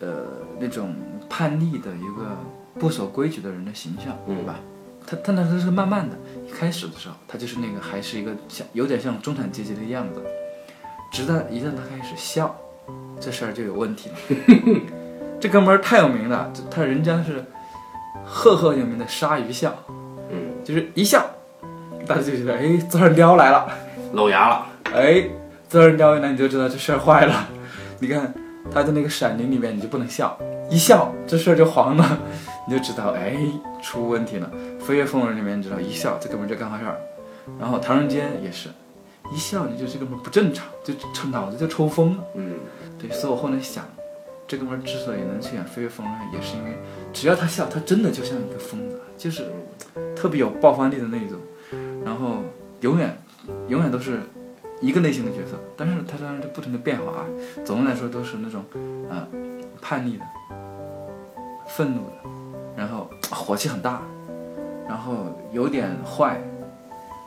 [0.00, 0.24] 呃
[0.58, 0.94] 那种
[1.28, 2.38] 叛逆的一个
[2.78, 4.54] 不守规矩的人的形象，对吧？
[5.04, 10.22] 他他那他是慢慢的，一开始的时候他就是那个还是一个像有点像中产阶级的样子，
[11.10, 12.54] 直到一旦他开始笑，
[13.20, 14.16] 这事儿就有问题了。
[15.40, 17.44] 这哥们儿太有名了，这他人家是
[18.24, 19.74] 赫赫有名的鲨鱼笑，
[20.30, 21.28] 嗯，就是一笑，
[22.06, 23.68] 大家就觉得哎，这儿撩来了。
[24.12, 25.28] 露牙了，哎，
[25.68, 27.48] 这儿撩一来你就知道这事儿坏了。
[27.98, 28.32] 你看
[28.70, 30.38] 他在那个《闪灵》里面，你就不能笑，
[30.70, 32.18] 一笑这事儿就黄了，
[32.68, 33.36] 你就知道哎
[33.82, 34.50] 出问题了。
[34.80, 36.98] 《飞跃疯人》里面你知道一笑这哥们儿就干坏事儿，
[37.58, 38.68] 然后《唐人街》也是，
[39.32, 42.24] 一笑你就这哥们儿不正常，就抽脑子就抽风了。
[42.34, 42.54] 嗯，
[42.98, 43.84] 对，所以我后来想，
[44.46, 46.76] 这哥们儿之所以能去演《飞跃疯人》，也是因为
[47.12, 49.46] 只要他笑，他真的就像一个疯子，就是
[50.14, 51.38] 特别有爆发力的那一种，
[52.04, 52.42] 然后
[52.80, 53.16] 永远
[53.68, 54.20] 永远都是
[54.80, 57.26] 一个类型的角色，但是他当然就不停的变化啊。
[57.64, 58.64] 总的来说都是那种
[59.08, 59.26] 呃
[59.80, 60.24] 叛逆的、
[61.68, 62.12] 愤怒的，
[62.76, 64.02] 然后火气很大，
[64.88, 66.40] 然后有点坏，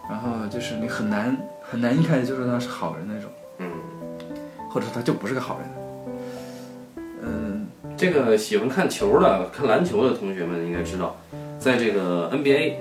[0.09, 3.71] 然后就是你很难很难一开始就说他是好人那种，嗯，
[4.69, 5.69] 或者说他就不是个好人。
[7.21, 11.15] 嗯，这个喜欢看球的、看篮球的同学们应该知道，
[11.57, 12.75] 在这个 NBA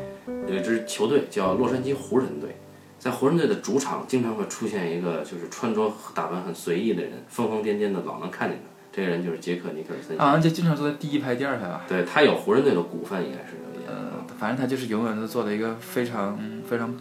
[0.47, 2.57] 有一支球队叫洛杉矶湖人队，
[2.99, 8.74] 在湖人队的主场经常会出现一个就是穿着打扮很随意的人，疯疯癫癫的，老能看见他。
[8.95, 11.83] 这个人就是杰克尼克尔森，啊，就经常坐在第一排、第二排吧。
[11.89, 13.89] 对他有湖人队的股份，应该是有一点。
[13.89, 16.95] 呃，反正他就是永远都坐在一个非常非常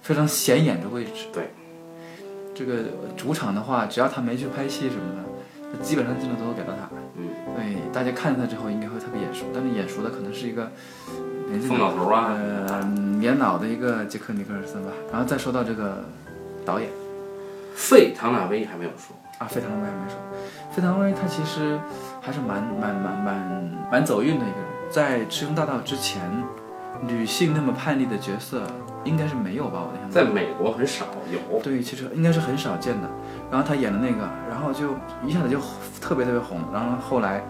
[0.00, 1.26] 非常显眼的位置。
[1.30, 1.50] 对，
[2.54, 5.02] 这个主场的话，只要他没去拍戏什么
[5.72, 6.88] 的，基本上镜头都会给到他。
[7.18, 10.72] 嗯，对，大家看他之后应该会特别眼熟，但是眼熟的可能是一个
[11.50, 12.82] 年老头啊呃，
[13.20, 14.90] 年老的一个杰克尼克尔森吧。
[15.10, 16.04] 然后再说到这个
[16.64, 16.88] 导演
[17.74, 20.16] 费唐纳威还没有说，啊，费唐威还没说，
[20.70, 21.78] 费唐威他其实
[22.20, 26.22] 还是蛮蛮蛮蛮蛮走运的一个人，在《雌雄大盗》之前，
[27.00, 28.62] 女性那么叛逆的角色
[29.02, 29.82] 应该是没有吧？
[29.82, 31.58] 我的印象中在美国很少有。
[31.60, 33.10] 对，其实应该是很少见的。
[33.50, 34.94] 然后他演的那个，然后就
[35.26, 35.58] 一下子就
[36.00, 36.60] 特别特别红。
[36.72, 37.42] 然后后来，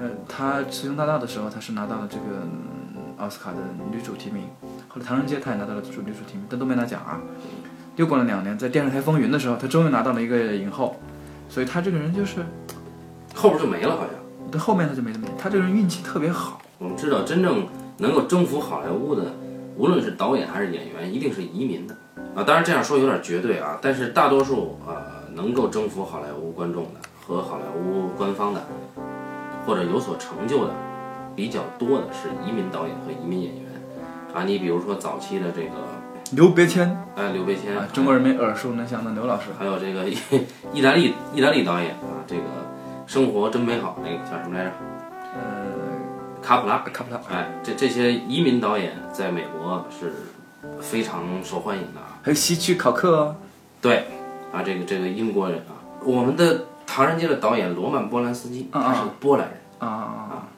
[0.00, 2.78] 呃，他《雌雄大盗》的时候，他是拿到了这个、嗯
[3.20, 3.58] 奥斯卡的
[3.90, 4.44] 女主提名。
[4.88, 7.20] 后来《唐人街》他也拿到了主女主提名，但都没拿奖啊。
[8.00, 10.96] 又过了两年，在电视台风云的时候，他终于拿到了一个影后。
[11.50, 12.36] 所以他这个人就是，
[13.34, 14.50] 后边就没了，好像。
[14.50, 16.62] 对后面他就没那么，他这个人运气特别好。
[16.78, 17.66] 我们知道，真正
[17.98, 19.24] 能够征服好莱坞的，
[19.76, 21.94] 无论是导演还是演员，一定是移民的
[22.34, 22.42] 啊。
[22.42, 24.94] 当然这样说有点绝对啊，但是大多数呃
[25.34, 28.64] 能够征服好莱坞观众的和好莱坞官方的，
[29.66, 30.70] 或者有所成就的，
[31.36, 33.64] 比较多的是移民导演和移民演员
[34.32, 34.44] 啊。
[34.44, 35.74] 你比如说早期的这个，
[36.32, 39.46] 刘别谦哎，刘别谦啊，，中国人民耳熟能详的刘老师。
[39.58, 40.08] 还有这个
[40.72, 42.42] 意大利意大利导演啊，这个
[43.06, 44.70] 生活真美好那个叫什么来着？
[45.34, 46.78] 呃，卡普拉。
[46.92, 50.12] 卡普拉，哎，这这些移民导演在美国是
[50.80, 52.18] 非常受欢迎的啊。
[52.22, 53.34] 还有希区考克哦，
[53.80, 54.06] 对，
[54.52, 59.56] 啊，这个这个英国人啊，我们的《唐人街》的导演罗曼·波兰斯基，嗯嗯他是波兰人。
[59.80, 60.48] 啊啊啊！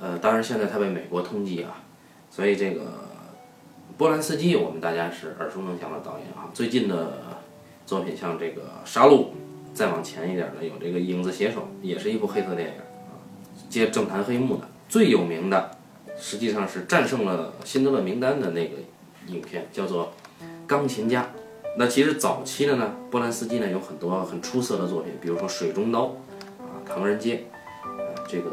[0.00, 1.70] 呃，当然现在他被美国通缉啊，
[2.28, 2.80] 所以这个
[3.96, 6.48] 波兰斯基我们大家是耳熟能详的导演啊。
[6.54, 7.18] 最近的
[7.86, 9.10] 作品像这个《杀戮》，
[9.74, 13.18] 再往前一点的有这个《影子写手》，也是一部黑色电影啊，
[13.68, 14.68] 揭政坛黑幕的。
[14.88, 15.70] 最有名的
[16.18, 18.76] 实际上是战胜了辛德勒名单的那个
[19.26, 20.12] 影片，叫做
[20.66, 21.22] 《钢琴家》。
[21.78, 26.04] 那其实早期的呢，波兰斯基呢有很多很出色的作品，比如说《水中刀》
[26.60, 27.36] 啊，《唐人街》，
[27.84, 28.50] 呃，这个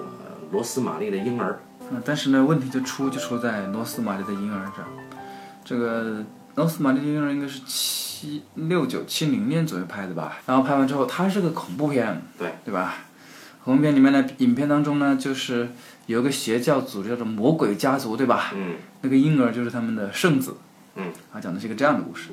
[0.51, 1.59] 罗斯玛丽的婴儿，
[1.91, 4.81] 啊，但是呢，问题就出就出在罗斯玛丽的婴儿这。
[5.69, 10.39] 这个诺斯玛丽的婴儿应该是七六九七零年左右拍的吧？
[10.47, 12.95] 然后拍完之后，它是个恐怖片，对对吧？
[13.63, 15.69] 恐怖片里面的，影片当中呢，就是
[16.07, 18.51] 有个邪教组织叫做魔鬼家族，对吧？
[18.55, 20.55] 嗯那个婴儿就是他们的圣子，
[20.95, 22.29] 嗯，啊，讲的是一个这样的故事。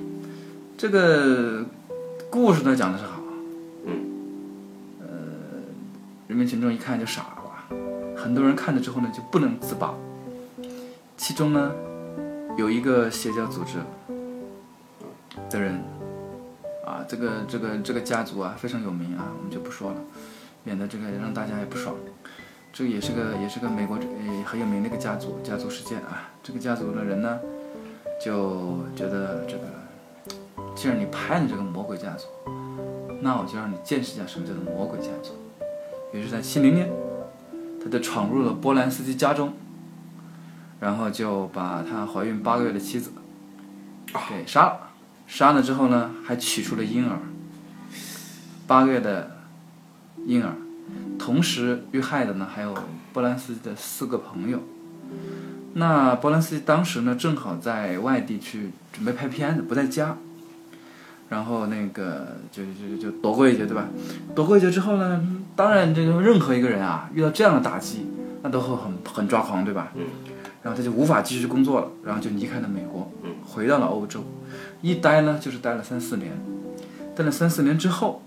[0.79, 1.67] 这个
[2.31, 3.21] 故事呢讲的是好，
[3.85, 3.93] 嗯，
[5.03, 5.09] 呃，
[6.29, 7.77] 人民群众一看就傻了，
[8.17, 9.93] 很多人看了之后呢就不能自拔。
[11.19, 11.73] 其中呢
[12.57, 13.77] 有一个邪教组织
[15.51, 15.75] 的人，
[16.87, 19.97] 啊，这个这个这个家族啊非常有名啊，我们就不说了，
[20.65, 21.95] 免得这个让大家也不爽。
[22.73, 26.31] 这也是个也是个美国呃很有名的一个家族家族事件啊。
[26.43, 27.39] 这个家族的人呢，
[28.23, 29.65] 就觉得这个，
[30.75, 32.27] 既然你拍了这个魔鬼家族，
[33.21, 35.33] 那我就让你见识一下什么叫做魔鬼家族。
[36.13, 36.91] 于是，在七零年，
[37.83, 39.53] 他就闯入了波兰斯基家中，
[40.81, 43.13] 然后就把他怀孕八个月的妻子
[44.29, 44.81] 给杀了。
[45.27, 47.19] 杀了之后呢，还取出了婴儿，
[48.67, 49.39] 八个月的
[50.25, 50.53] 婴儿。
[51.19, 52.73] 同时遇害的呢还有
[53.13, 54.63] 波兰斯基的四个朋友。
[55.75, 60.17] 那波兰斯基当时呢正好在外地去准备拍片子，不在家。
[61.29, 63.89] 然后那个就就就躲过一劫，对吧？
[64.37, 65.21] 躲过一劫之后呢，
[65.57, 68.07] 当然这个任何一个人啊，遇到这样的打击，
[68.43, 69.91] 那都会很很抓狂，对吧？
[69.97, 70.05] 嗯。
[70.67, 74.25] 然后他就无法继续工作了，然后就离开了美国，嗯回到了欧洲。
[74.83, 76.33] 一待呢就是待了三四年，
[77.15, 78.21] 待了三四年之后，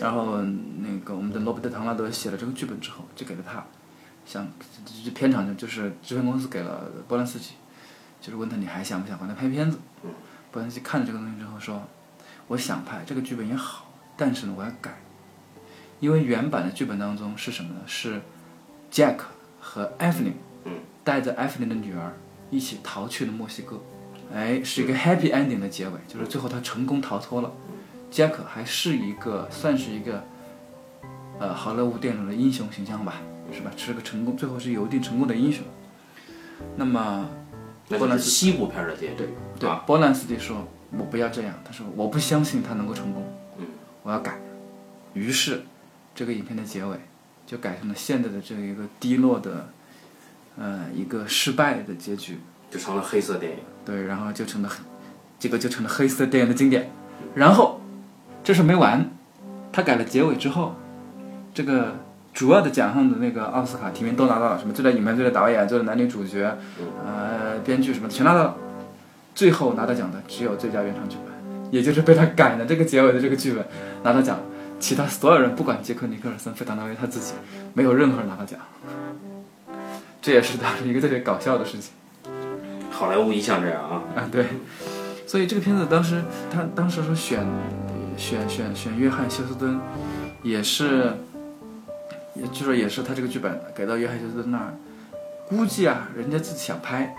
[0.00, 0.40] 然后
[0.78, 3.64] 那个我们的罗伯特·唐纳德写了这个剧本之后，就给了他，
[4.24, 4.46] 想
[5.04, 7.54] 这片场呢就是制片公司给了波兰斯基，
[8.20, 9.78] 就是问他你还想不想帮他拍片子？
[10.52, 11.82] 波兰斯基看了这个东西之后说，
[12.46, 15.02] 我想拍这个剧本也好，但是呢我要改，
[15.98, 17.80] 因为原版的剧本当中是什么呢？
[17.84, 18.20] 是
[18.92, 19.16] Jack
[19.60, 20.34] 和 Evelyn
[21.04, 22.14] 带着 Evelyn 的女儿
[22.50, 23.80] 一起逃去了墨西哥，
[24.34, 27.52] 哎，是一个 happy ending 的结尾，就是最后他成功逃脱了。
[28.10, 30.22] Jack 还是一个算是一个
[31.38, 33.14] 呃好莱坞电影的英雄形象吧，
[33.52, 33.70] 是吧？
[33.76, 35.64] 是个成功，最后是有一定成功的英雄。
[36.76, 37.28] 那么
[37.88, 39.14] 那就是西部片的结局。
[39.16, 43.24] 对对，波兰斯基说：“我不要这样。”他说：“我不相信他能够成功，
[43.58, 43.66] 嗯，
[44.02, 44.38] 我要改。”
[45.14, 45.62] 于是，
[46.14, 46.98] 这个影片的结尾
[47.46, 49.70] 就改成了现在的这一个低落的，
[50.58, 52.38] 呃，一个失败的结局，
[52.70, 53.58] 就成了黑色电影。
[53.84, 54.76] 对，然后就成了黑，
[55.38, 56.90] 这个就成了黑色电影的经典。
[57.34, 57.80] 然后，
[58.44, 59.10] 这事没完，
[59.72, 60.74] 他改了结尾之后，
[61.54, 61.96] 这个
[62.34, 66.56] 主要的奖项的那个奥斯卡提名都拿到了，什么最佳影片、最佳导演、最佳男女主角，
[67.04, 68.56] 呃，编剧什么的全拿到了。
[69.34, 73.66] 最后拿到奖的只有最佳原创剧本，也就是被他改的这个结尾的这个剧本
[74.02, 74.38] 拿到奖，
[74.78, 77.32] 其他所有人不管杰克尼克尔森、费唐纳维他自己，
[77.72, 78.60] 没有任何人拿到奖。
[80.22, 81.92] 这也是当时一个特别搞笑的事情。
[82.90, 84.02] 好莱坞一向这样啊。
[84.14, 84.46] 啊，对。
[85.26, 87.44] 所以这个片子当时他当时说选
[88.16, 89.80] 选选选约翰休斯顿，
[90.42, 91.12] 也是，
[92.34, 94.74] 也就说也是他这个剧本给到约翰休斯顿那儿，
[95.48, 97.16] 估计啊人家自己想拍，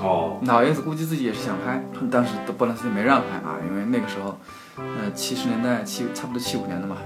[0.00, 4.38] 哦，老爷子估计自己也是想拍，当时的波兰斯基没让拍啊，因为那个时候，
[4.76, 6.98] 呃七十年代七差不多七五年的嘛，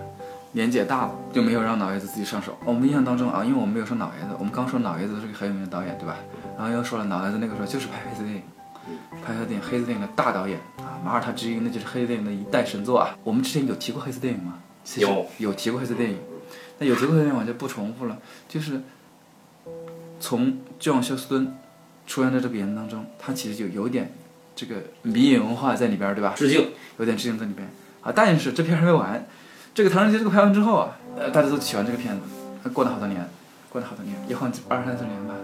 [0.53, 2.57] 年纪也大了，就没有让老爷子自己上手。
[2.65, 6.17] 我们印象当中啊，因为我们没有说老爷子，我们刚说老爷子是个很有名的导演，对吧？
[6.57, 8.43] 然后又说了老爷子那个时候就是拍黑色电影。
[9.23, 13.15] 拍黑色电影，黑色电影的大导演啊，马耳他之鹰那就是黑色电影的一代神作啊。
[13.23, 14.55] 我们之前有提过黑色电影吗？
[14.97, 16.17] 有有提过黑色电影，
[16.79, 18.17] 那有提过黑色电影我就不重复了。
[18.49, 18.81] 就是
[20.19, 21.55] 从 john 休斯顿
[22.07, 24.11] 出现在这个影当中，他其实就有点
[24.57, 26.33] 这个迷影文化在里边，对吧？
[26.35, 27.69] 致敬，有点致敬在里边
[28.01, 28.11] 啊。
[28.17, 29.27] 但是这片还没完，
[29.79, 33.25] 这个《唐人街》这个拍完之后啊，呃，大家都喜欢这个片子，过了好多年，
[33.69, 35.37] 过了好多年，也换二三十年吧。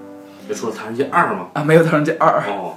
[0.49, 1.51] 就出了《唐人街二》吗？
[1.55, 2.41] 啊，没有《唐人街二》。
[2.51, 2.75] 哦。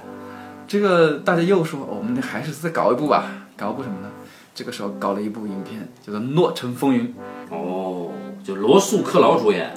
[0.68, 3.24] 这个大家又说，我们还是再搞一部吧，
[3.56, 4.08] 搞一部什么呢？
[4.54, 7.12] 这个时候搞了一部影片，叫做《诺城风云》。
[7.52, 8.12] 哦，
[8.44, 9.74] 就罗素·克劳主演。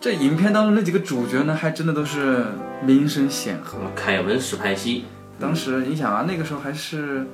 [0.00, 2.44] 这影片当中那几个主角呢，还真的都是
[2.84, 3.78] 名声显赫。
[3.94, 5.04] 凯文·史派西。
[5.38, 7.28] 当时你想啊，那个时候还是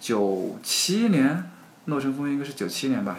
[0.00, 1.28] 九七年，
[1.88, 3.18] 《诺城风云》应该是九七年吧？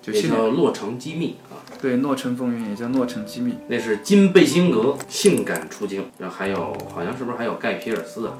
[0.00, 0.40] 九七年。
[0.50, 1.58] 《洛城机密》啊。
[1.82, 3.52] 对，《洛城风云》也叫《洛城机密》。
[3.66, 8.34] 那是金贝辛格性感出镜，然后还有好像是不是还有盖皮尔斯啊？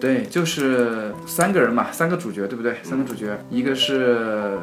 [0.00, 2.76] 对，就是三个人嘛，三个主角，对不对？
[2.82, 4.58] 三个主角，一个是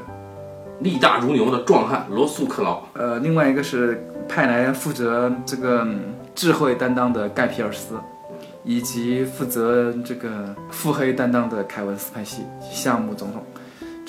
[0.82, 5.88] 力大如牛的壮汉罗素·克劳，呃，另外一个是派来负责这个
[6.36, 7.96] 智慧担当的盖皮尔斯，
[8.66, 13.42] 以及负责这个腹黑担当的凯文·斯派西，项目总统。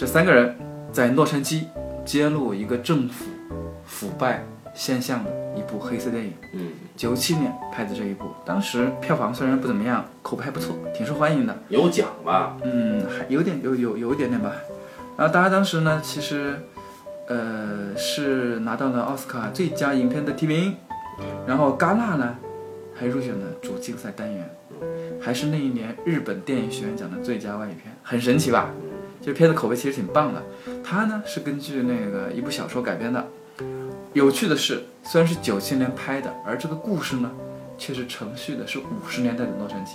[0.03, 0.53] 这三个人
[0.91, 1.63] 在洛杉矶
[2.05, 3.25] 揭露一个政府
[3.87, 6.33] 腐败现象的一部黑色电影。
[6.55, 11.57] 嗯，九七年拍的这一部，当时票房虽然不怎么样，口碑还不错，挺受欢迎的。
[11.69, 12.57] 有奖吧？
[12.65, 14.53] 嗯，还有点有有有一点点吧。
[15.17, 16.57] 然后大家当时呢，其实
[17.29, 20.75] 呃是拿到了奥斯卡最佳影片的提名，
[21.47, 22.37] 然后戛纳呢
[22.93, 24.51] 还入选了主竞赛单元，
[25.21, 28.69] 还是那一年日本电影学院奖的最佳外语片，很神奇吧？
[29.25, 30.43] 这片子口碑其实挺棒的。
[30.83, 33.27] 它呢是根据那个一部小说改编的。
[34.13, 37.31] 有趣的是，虽然是九七年拍的，而这个故事呢
[37.79, 39.93] 却是承续的是五十年代的洛杉矶。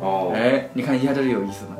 [0.00, 1.76] 哦，哎，你看一下这就有意思了。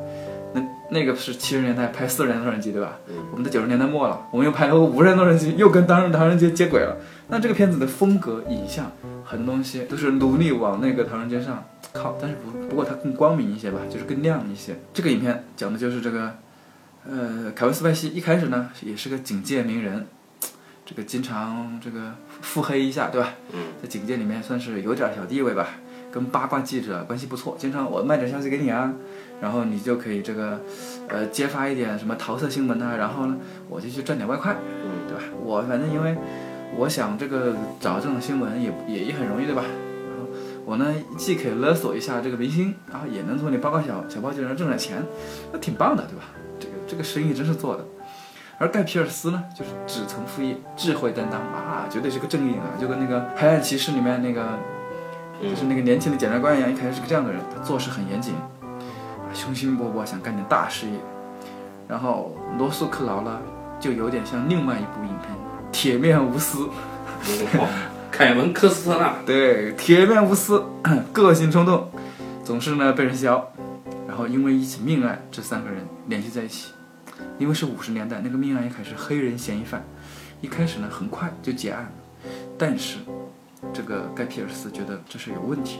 [0.53, 2.97] 那那个是七十年代拍四十年代洛杉矶，对吧？
[3.31, 6.97] 我们在九十年代末了，我们又拍了个五十年代洛杉矶，又跟当时唐人街接轨了。
[7.27, 8.91] 那这个片子的风格、影像，
[9.23, 11.63] 很多东西都是努力往那个唐人街上
[11.93, 14.75] 靠，但是不不过它更光明一些吧，就是更亮一些。
[14.93, 16.31] 这个影片讲的就是这个，
[17.07, 20.07] 呃，凯文斯派西一开始呢也是个警界名人，
[20.85, 23.33] 这个经常这个腹黑一下，对吧？
[23.53, 25.67] 嗯，在警界里面算是有点小地位吧。
[26.11, 28.93] 跟八卦记者关系不错，经常我卖点消息给你啊，
[29.41, 30.61] 然后你就可以这个，
[31.09, 33.35] 呃，揭发一点什么桃色新闻啊，然后呢，
[33.67, 35.23] 我就去赚点外快，嗯，对吧？
[35.43, 36.15] 我反正因为
[36.77, 39.63] 我想这个找这种新闻也也也很容易，对吧？
[39.63, 40.29] 然后
[40.63, 40.85] 我呢
[41.17, 45.03] 既可以勒索一下这个明星，然后也能从你八卦小小报记者挣点钱，
[45.51, 46.23] 那挺棒的，对吧？
[46.87, 47.85] 这个生意真是做的。
[48.57, 54.45] 而盖皮尔斯呢，就是只曾副业，智慧担当啊，绝对是个正义啊，就跟那个《黑暗骑士》里面那个。
[55.43, 60.93] 就是那个年轻的检察官一样，一开始是个这样的人，他做事很严谨，啊，雄心勃勃，想干点大事业。
[61.89, 63.37] 然后罗素克劳呢，
[63.77, 65.29] 就有点像另外一部影片
[65.73, 66.59] 《铁面无私》。
[68.09, 69.15] 凯文科斯特纳。
[69.25, 70.63] 对，铁面无私，
[71.11, 71.91] 个性冲动，
[72.41, 73.51] 总是呢被人笑。
[74.07, 76.71] 然后因为一起命案，这三个人联系在一起。
[77.37, 79.83] 因为是五十年代，那个命案一开始黑人嫌疑犯，
[80.41, 81.91] 一开始呢很快就结案了，
[82.57, 82.97] 但是。
[83.73, 85.79] 这个盖皮尔斯觉得这是有问题，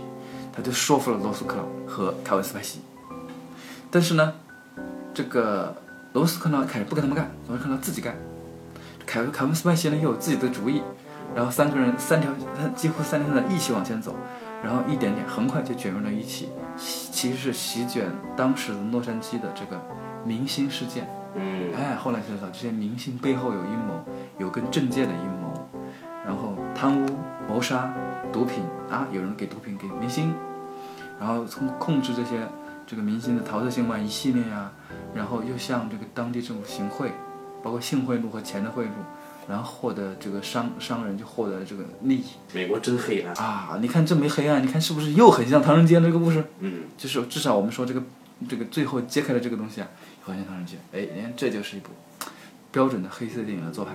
[0.52, 2.80] 他就说服了罗斯克劳和凯文斯派西。
[3.91, 4.34] 但是呢，
[5.13, 5.76] 这个
[6.13, 8.15] 罗斯克劳开始不跟他们干，罗斯克劳自己干。
[9.06, 10.82] 凯文凯文斯派西呢又有自己的主意，
[11.36, 12.32] 然后三个人三条
[12.76, 14.15] 几乎三条线一起往前走，
[14.63, 19.80] 然后一点点很快就卷入了一起，其实是席卷当时的洛杉矶的这个
[20.26, 21.08] 明星事件。
[21.36, 24.04] 嗯，哎，后来才知道这些明星背后有阴谋，
[24.39, 25.69] 有跟政界的阴谋，
[26.26, 27.06] 然后贪污。
[27.48, 27.93] 谋杀、
[28.34, 30.34] 毒品啊，有人给毒品给明星，
[31.19, 32.39] 然后从控制这些
[32.88, 34.71] 这个明星的桃色新闻一系列呀，
[35.13, 37.12] 然后又向这个当地政府行贿，
[37.62, 38.89] 包括性贿赂和钱的贿赂，
[39.48, 42.26] 然后获得这个商商人就获得这个利益。
[42.52, 43.78] 美国真黑暗啊！
[43.80, 46.43] 你看这没黑暗，你看是不是又很像唐人街这个故事？
[46.62, 48.02] 嗯，就是至少我们说这个
[48.50, 49.88] 这个最后揭开了这个东西啊，
[50.26, 50.76] 很像唐人街。
[50.94, 51.90] 哎，你看这就是一部
[52.72, 53.92] 标准的黑色电影的做派。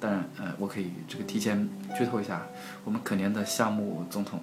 [0.00, 2.42] 当然，呃，我可以这个提前剧透一下，
[2.84, 4.40] 我们可怜的夏目总统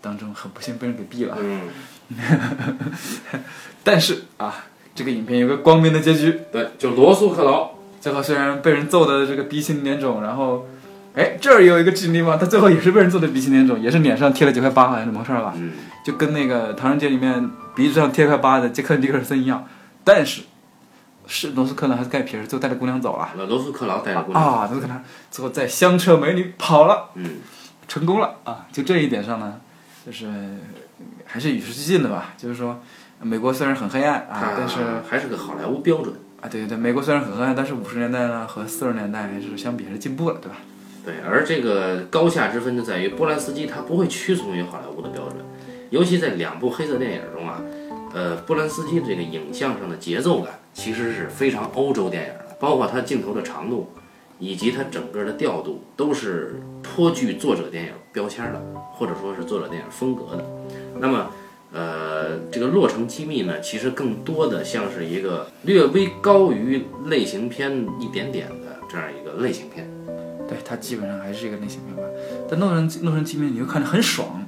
[0.00, 1.36] 当中很不幸被人给毙了。
[1.40, 1.68] 嗯，
[3.82, 6.40] 但是啊，这个影片有个光明的结局。
[6.52, 10.66] 对，就罗素克劳最后虽然被人揍的这个鼻青脸肿，然后，
[11.14, 15.52] 哎，这儿有一个经历嘛，他最后也是被人揍的鼻青脸肿，也是脸上贴了几块疤，好像怎么回事吧？
[15.56, 15.72] 嗯，
[16.04, 19.66] 就跟那个《唐人街》里面鼻子上贴块疤的杰克尼克尔森一样，
[20.04, 20.42] 但是。
[21.26, 23.30] 是罗斯克劳还是盖皮尔最后带着姑娘走了？
[23.46, 27.36] 罗斯克劳带着姑娘啊，罗斯克劳最后在香车美女跑了，嗯，
[27.86, 28.66] 成功了啊！
[28.72, 29.60] 就这一点上呢，
[30.04, 30.28] 就是
[31.24, 32.34] 还是与时俱进的吧。
[32.36, 32.80] 就是说，
[33.20, 36.48] 美国虽然很黑暗啊，但是还是个好莱坞标准啊。
[36.48, 40.56] 对对对，美国虽然很黑暗，但是五十年代呢和四十年代还是相比还是进步了，对吧？
[41.04, 45.38] 对，而这个高下之分就在于波兰斯基他不会屈从于好莱坞的标准，
[45.90, 47.60] 尤其在两部黑色电影中啊，
[48.12, 50.58] 呃，波兰斯基这个影像上的节奏感。
[50.74, 53.92] 其实是非常欧洲电影的，包括它镜头的长度，
[54.38, 58.60] 以及它整个的调度，都是颇具作者电影标签的，
[58.92, 60.44] 或者说是作者电影风格的。
[60.98, 61.30] 那么，
[61.72, 69.88] 呃，这个《洛城机密》呢，其实更多的像是一个略微高于类型片一点点的这样一个类型片。
[70.48, 72.02] 对，它基本上还是一个类型片吧。
[72.48, 74.46] 但《洛城洛城机密》你会看着很爽。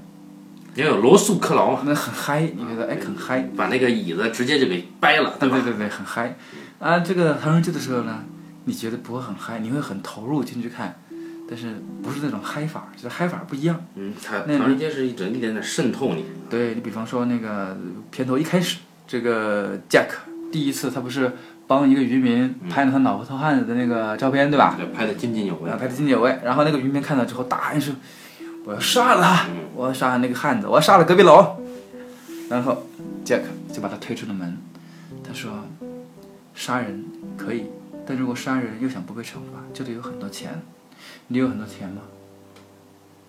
[0.74, 6.36] 也有罗素克劳嘛，那很嗨，你觉得哎很嗨，把那个椅子直接就给掰了，对对对对，很嗨。
[6.80, 8.24] 啊，这个唐人街的时候呢，
[8.64, 10.98] 你觉得不会很嗨，你会很投入进去看，
[11.48, 13.80] 但是不是那种嗨法，就是嗨法不一样。
[13.94, 16.24] 嗯，唐唐人街是一整一点点渗透你。
[16.50, 17.76] 对你比方说那个
[18.10, 20.08] 片头一开始，这个 Jack
[20.50, 21.32] 第一次他不是
[21.68, 24.74] 帮一个渔民拍了他老婆偷汉子的那个照片，对吧？
[24.76, 25.70] 对，拍的津津有味。
[25.70, 26.36] 拍的津津有味。
[26.44, 27.94] 然后那个渔民看到之后大喊一声。
[28.64, 29.46] 我要杀了他！
[29.74, 30.66] 我要杀了那个汉子！
[30.66, 31.56] 我要杀了隔壁楼！
[32.48, 32.82] 然后
[33.24, 34.56] 杰克就把他推出了门。
[35.22, 35.52] 他说
[36.54, 37.04] ：“杀人
[37.36, 37.66] 可以，
[38.06, 40.62] 但如果杀人又想不被惩罚，就得有很多钱。
[41.28, 42.02] 你有很多钱吗？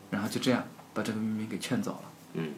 [0.10, 0.64] 然后就这样
[0.94, 2.00] 把这个渔民给劝走了。
[2.36, 2.52] 嗯，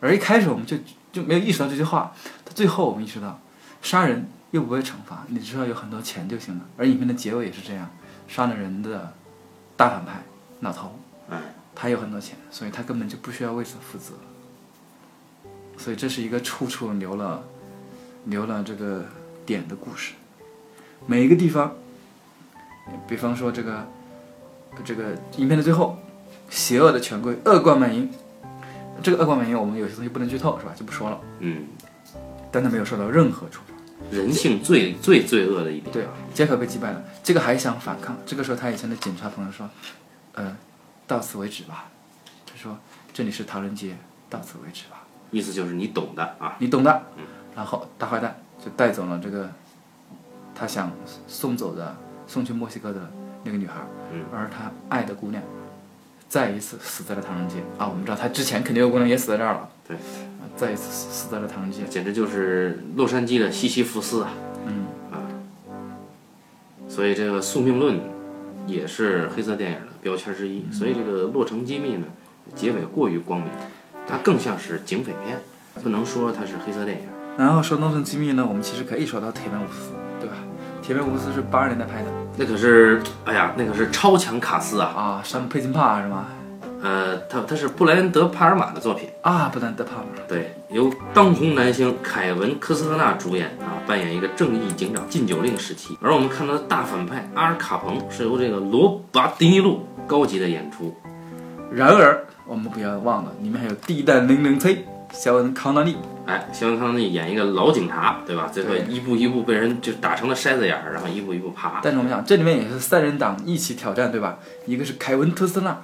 [0.00, 0.76] 而一开始我们就
[1.12, 2.12] 就没有意识到这句话，
[2.44, 3.38] 到最后我们意识到，
[3.82, 6.62] 杀人又不会惩罚，你只要有很多钱就行了。
[6.78, 7.90] 而影片的结尾也是这样，
[8.26, 9.12] 杀了人的
[9.76, 10.22] 大反派
[10.60, 10.98] 老头，
[11.28, 11.38] 哎，
[11.76, 14.14] 他有很多钱，所以他根本就不需要为此负责。
[15.76, 17.44] 所以这是一个处处留了
[18.24, 19.04] 留了这个
[19.44, 20.14] 点的故事，
[21.06, 21.74] 每一个地方，
[23.06, 23.86] 比方说这个
[24.82, 25.98] 这个影片的最后，
[26.48, 28.10] 邪恶的权贵恶贯满盈，
[29.02, 30.72] 这个恶贯满盈我们有些东西不能剧透是吧？
[30.74, 31.66] 就不说了，嗯，
[32.50, 33.74] 但他没有受到任何处罚。
[34.10, 35.92] 人性最最罪恶的一点。
[35.92, 38.16] 对，杰克被击败了，这个还想反抗。
[38.24, 39.68] 这个时候他以前的警察朋友说
[40.32, 40.56] ：“呃，
[41.06, 41.88] 到此为止吧。”
[42.46, 42.78] 他说
[43.12, 43.96] ：“这里是唐人街，
[44.28, 45.04] 到此为止吧。
[45.30, 47.02] 意思就是你懂的啊。”你懂的。
[47.54, 49.50] 然后大坏蛋就带走了这个
[50.54, 50.92] 他想
[51.26, 51.96] 送走的、
[52.26, 53.10] 送去墨西哥的
[53.44, 53.74] 那个女孩，
[54.12, 55.42] 嗯而他爱的姑娘
[56.28, 57.86] 再一次死在了唐人街啊！
[57.88, 61.84] 我们知道他之前肯定有姑娘也死在这儿了，对啊，再一次死死在了唐人街。
[61.84, 64.30] 简直就是洛杉矶的西西弗斯啊！
[64.66, 65.16] 嗯啊，
[66.88, 68.00] 所以这个宿命论
[68.66, 70.64] 也是黑色电影的标签之一。
[70.70, 72.06] 所以这个《洛城机密》呢，
[72.54, 73.48] 结尾过于光明，
[74.08, 75.36] 它更像是警匪片，
[75.82, 77.04] 不能说它是黑色电影。
[77.36, 79.90] 然后说《洛城机密》呢，我们其实可以说到《铁面无私》，
[80.20, 80.36] 对吧？
[80.86, 84.86] 《铁面无私》是八十年代拍的那可是，哎呀，那可是超强卡斯啊！
[84.96, 86.26] 啊，山姆佩金帕是吗？
[86.82, 90.04] 呃，他他是布莱恩德·帕尔玛的作品，啊，布莱恩德帕尔。
[90.28, 95.96] 对，由当红男星凯文·科斯特纳主演啊，扮演一个正义警长禁酒令时期。
[96.00, 100.96] 而我们看到的大反派阿尔卡彭是由这个罗拔迪尼路高级的演出。
[101.70, 105.96] 然而，我们不要忘了，里面还有地弹零零 C 肖恩康纳利。
[106.26, 108.48] 哎，肖恩康纳利演一个老警察，对吧？
[108.52, 111.80] 最后一步一步被人就打成了筛子眼儿，然后一步一步爬。
[111.82, 114.38] 但是我们想，这里面也是三人党一起挑战，对吧？
[114.66, 115.80] 一个是凯文特斯拉，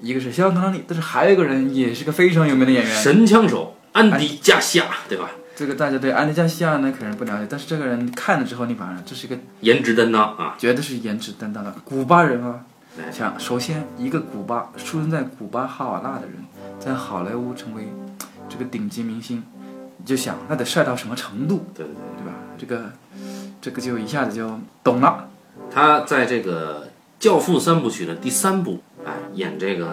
[0.00, 2.94] 一个是肖恩康纳利，但是还有一个人也是个非常有名的演员。
[2.94, 5.30] 神枪手安迪加西亚，对吧？
[5.56, 10.56] 这个大家对安迪加西亚呢可能不了解，但是这个人看了之后，你马上这是一个颜值担当啊！
[10.58, 12.60] 绝对是颜值担当的古巴人啊。
[12.98, 16.36] 哎想首先一个古巴出生在古巴哈瓦那的人，
[16.78, 17.88] 在好莱坞成为
[18.48, 19.42] 这个顶级明星，
[19.96, 22.02] 你就想那得帅到什么程度，对对对。
[22.16, 22.32] 对吧？
[22.56, 22.92] 这个
[23.60, 25.28] 这个就一下子就懂了。
[25.70, 26.86] 他在这个
[27.18, 29.92] 《教父》三部曲的第三部，哎，演这个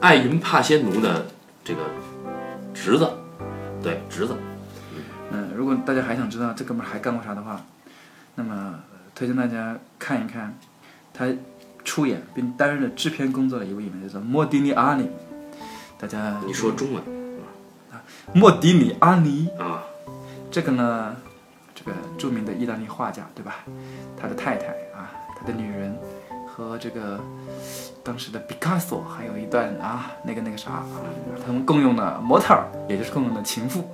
[0.00, 1.26] 艾云帕仙奴的
[1.64, 1.80] 这个
[2.72, 3.10] 侄子，
[3.82, 4.36] 对侄子，
[5.32, 7.60] 嗯，如果大家还想知道这哥们儿还干过啥的话，
[8.36, 8.54] 那么
[8.92, 10.56] 呃推荐大家看一看
[11.12, 11.26] 他
[11.84, 15.08] 出演并担任了制片工作的一位演员，叫做莫迪尼阿尼。
[15.98, 17.02] 大家你说中文
[18.32, 19.82] 莫迪尼阿尼啊？
[20.50, 21.16] 这个呢，
[21.74, 23.64] 这个著名的意大利画家，对吧？
[24.20, 25.96] 他的太太啊，他的女人
[26.46, 27.20] 和这个
[28.04, 30.86] 当时的毕卡索还有一段啊，那个那个啥啊，
[31.44, 33.84] 他们共用的模特儿，也就是共用的情妇。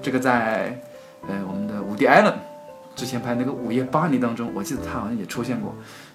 [0.00, 0.80] 这个在
[1.28, 2.34] 呃我们的伍迪·艾伦
[2.94, 5.74] 之前拍那个《午夜巴黎》当中，我记得他好像也出现过，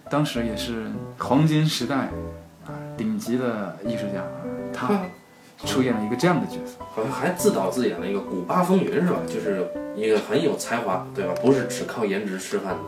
[0.09, 0.85] 当时也是
[1.17, 1.95] 黄金时代
[2.65, 4.29] 啊顶级的艺术家，啊
[4.73, 5.01] 他
[5.65, 6.77] 出演了一个这样的角色。
[6.93, 9.17] 好像还自导自演了一个《古巴风云》是吧？
[9.27, 11.33] 就是一个很有才华，对吧？
[11.41, 12.79] 不是只靠颜值吃饭的。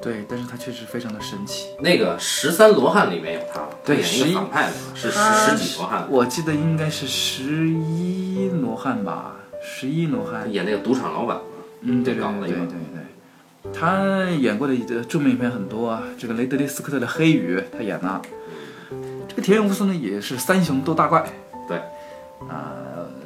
[0.00, 1.68] 对，但是他确实非常的神奇。
[1.80, 10.50] 那个十三罗汉里面有他，他对演一个反派的，是十十几罗汉，我记得应该是十一罗汉吧，十一罗汉。
[10.52, 11.38] 演那个赌场老板。
[11.80, 12.97] 嗯，对对对对对。
[13.72, 18.20] 他演过的呃著名影片很多啊，这个雷德利·斯科特的《黑雨》他演的，
[19.28, 21.24] 这个田园无私呢也是三雄斗大怪。
[21.66, 21.78] 对。
[22.48, 22.70] 啊、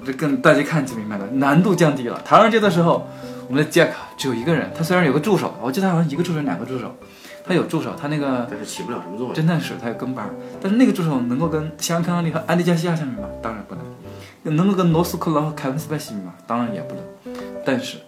[0.07, 2.19] 这跟大家看就明白了，难度降低了。
[2.25, 3.07] 唐人街的时候，
[3.47, 6.97] 我们的 Jack 只有一个人，他虽然有个助手，我记得他好像一个助手两个助手，
[7.45, 9.37] 他有助手，他那个但是起不了什么作用。
[9.37, 13.29] 侦探室他有跟班儿，但是那个助手能够跟肖恩康纳利和安迪加西亚相比吗？
[13.43, 14.57] 当然不能。
[14.57, 16.33] 能够跟罗斯科劳和凯文斯派西比吗？
[16.47, 17.37] 当然也不能。
[17.67, 17.99] 但是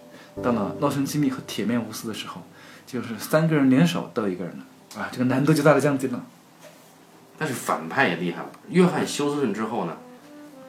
[0.43, 2.41] 到了《洛城机密》和《铁面无私》的时候，
[2.85, 6.23] 就是三个人联手斗一个人了，啊，这个难度就大大降低了。
[7.37, 8.49] 但是反派也厉害了。
[8.69, 9.97] 约翰休斯顿之后呢，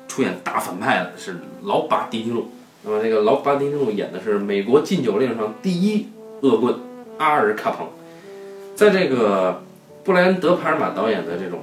[0.09, 2.51] 出演大反派的是劳巴迪尼路。
[2.83, 6.09] 那么这个劳巴迪尼路演的是美国禁酒令上第一
[6.43, 6.75] 恶棍
[7.19, 7.89] 阿尔卡彭。
[8.75, 9.63] 在这个
[10.05, 11.61] 布莱恩·德·帕尔玛导演的这种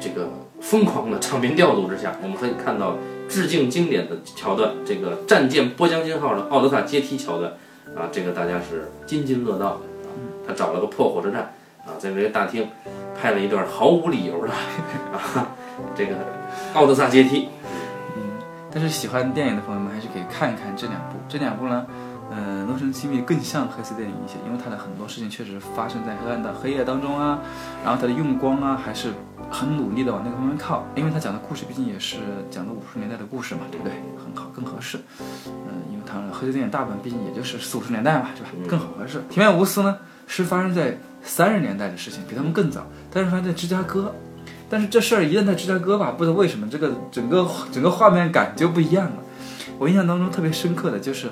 [0.00, 0.30] 这个
[0.60, 2.96] 疯狂的场面调度之下，我们可以看到
[3.28, 7.52] 致敬经典的桥段，这个战舰波将金号的奥德萨阶梯桥段
[7.96, 10.08] 啊，这个大家是津津乐道的啊。
[10.46, 11.54] 他找了个破火车站
[11.84, 12.68] 啊，在这个大厅
[13.20, 14.52] 拍了一段毫无理由的
[15.12, 15.48] 啊，
[15.94, 16.14] 这个
[16.74, 17.48] 奥德萨阶梯。
[18.16, 18.22] 嗯
[18.72, 21.16] 但是喜欢电影的朋友们还是可以看一看这两部。
[21.28, 21.86] 这两部呢，
[22.30, 27.38] 嗯，《洛城机密》更像黑色电影一些，因为它的很多事情确实发生在黑暗的黑夜当中啊，
[27.84, 29.12] 然后它的用光啊还是
[29.50, 32.16] 很努力的往那个方面靠，因为它讲的故事毕竟也是
[32.50, 33.92] 讲的五十年代的故事嘛，对不对？
[34.18, 34.98] 很好，更合适。
[35.46, 38.48] 嗯，因为它黑色电影大本毕竟也就是四五十年代嘛，是吧？
[38.68, 39.18] 更好合适。
[39.28, 39.96] 《庭院无私》呢
[40.26, 44.12] 是发生在三十年代的事情，比他们更早，但是发生在芝加哥。
[44.68, 49.12] 但是这事儿一旦在芝加哥吧，不知道为什么这个整个整个画面感就不一样了。
[49.78, 51.28] 我印象当中特别深刻的就是，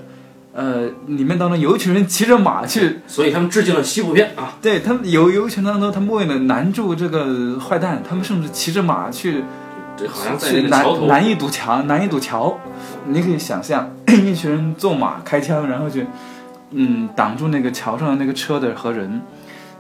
[0.55, 4.57] 呃，里面当中有一群人骑着马去，所以他们致敬了西部片啊。
[4.63, 9.43] 对他们有有一群当中，他们为了拦住这个坏蛋，他们甚至骑着马去，
[9.97, 12.57] 对好像在拦拦一堵墙，拦一堵桥。
[13.09, 16.07] 你可以想象， 一群人坐马开枪，然后去，
[16.71, 19.21] 嗯，挡住那个桥上的那个车的和人。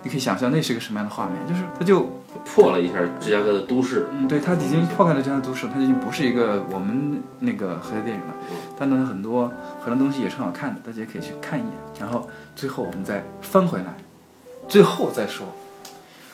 [0.05, 2.09] 你可以想象那是个什么样的画面，就是它就
[2.45, 4.07] 破了一下芝加哥的都市。
[4.13, 8.35] 嗯，对，它已经破开了芝加哥都市，它已经不是一个我们那个黑色电影了。
[8.79, 9.51] 但呢，很多
[9.83, 11.73] 很多东西也是很好看的，大家可以去看一眼。
[11.99, 13.95] 然后最后我们再翻回来，
[14.69, 15.47] 最后再说，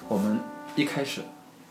[0.08, 0.40] 我们
[0.74, 1.20] 一开始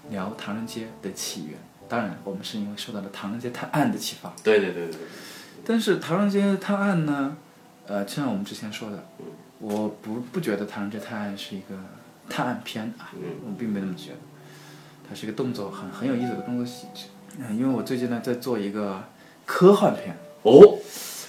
[0.10, 1.58] 聊唐人街的起源，
[1.90, 4.32] 当然我们是因为受到了唐人街探案的启发。
[4.42, 5.00] 对对对对对，
[5.66, 7.36] 但是唐人街探案呢，
[7.88, 9.04] 呃，就像我们之前说的，
[9.60, 11.76] 我不不觉得唐人街探案是一个
[12.30, 13.12] 探案片啊，
[13.46, 14.18] 我并没那么觉得，
[15.08, 17.06] 它是一个动作很很有意思的动作喜剧。
[17.38, 19.04] 嗯，因为我最近呢在做一个
[19.46, 20.18] 科幻片。
[20.44, 20.78] 哦，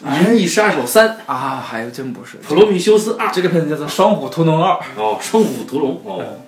[0.33, 4.75] 《银翼杀手三》啊，还真不是，普罗米修斯二》这个片子叫做《双虎屠龙二》。
[4.97, 6.39] 哦，《双虎屠龙》哦，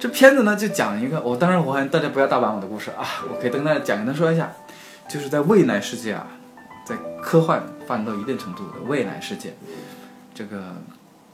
[0.00, 4.52] 这片子呢就讲一个，我当然我还大家不要大版我的故事啊，我可以跟大家简单说一下，
[5.08, 6.26] 就是在未来世界啊，
[6.84, 9.54] 在科幻发展到一定程度的未来世界，
[10.36, 10.76] 这个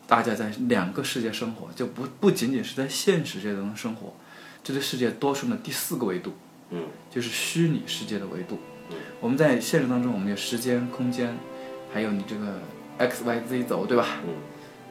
[0.06, 4.14] 大家在两个世界生活，就不不仅仅是在现实世界当中生活，
[4.62, 6.34] 这个世界多出了第四个维度，
[6.70, 8.60] 嗯，就是虚拟世界的维度。
[9.20, 11.36] 我们在现实当中，我们有时间、空间，
[11.92, 12.60] 还有你这个
[12.98, 14.06] x、y、z 走，对吧？
[14.24, 14.34] 嗯，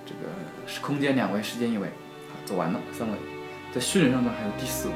[0.06, 0.28] 这个
[0.68, 3.18] 是空间两维，时间一维，啊走完了三维。
[3.74, 4.94] 在虚拟上呢，还有第四维，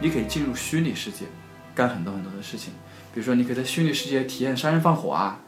[0.00, 1.26] 你可以进入虚拟世界，
[1.74, 2.72] 干很多很多的事情。
[3.12, 5.40] 比如说，你可以在虚拟世界体验杀人放火啊，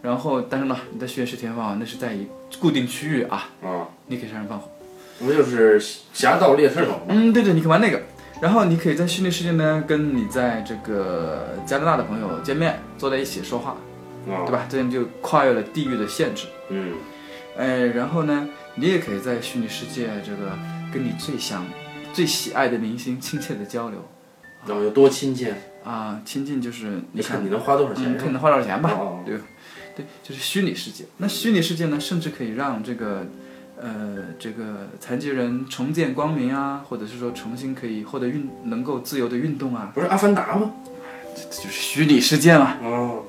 [0.00, 2.26] 然后但是呢，你的虚拟世界体验放火那是在一
[2.60, 4.68] 固定区域啊，啊，你可以杀人放火。
[5.18, 5.80] 不就是
[6.12, 7.00] 《侠盗猎车手》吗？
[7.08, 8.00] 嗯，对对，你可以玩那个。
[8.40, 13.70] 然后你可以在虚拟世界呢，跟你在这个加拿大的朋友见面，坐在一起说话，
[14.28, 14.64] 啊，对吧？
[14.68, 16.46] 这样就跨越了地域的限制。
[16.68, 16.92] 嗯，
[17.56, 20.56] 哎，然后呢，你也可以在虚拟世界这个
[20.94, 21.66] 跟你最想、
[22.12, 24.08] 最喜爱的明星亲切的交流
[24.64, 25.52] 然后有多亲切？
[25.82, 28.16] 啊，亲近就是你你看看你能花多少钱嗯，？
[28.18, 29.44] 看你能花多少钱吧，哦对吧？
[29.98, 31.04] 对，就是虚拟世界。
[31.16, 33.26] 那虚拟世界呢，甚至可以让这个
[33.80, 40.70] 呃这个残疾人重见光明啊，或者是说重新可以获得运能够自由的运动啊，不是《阿凡达》吗？
[41.34, 42.78] 这这就是虚拟世界嘛。
[42.82, 43.24] 哦，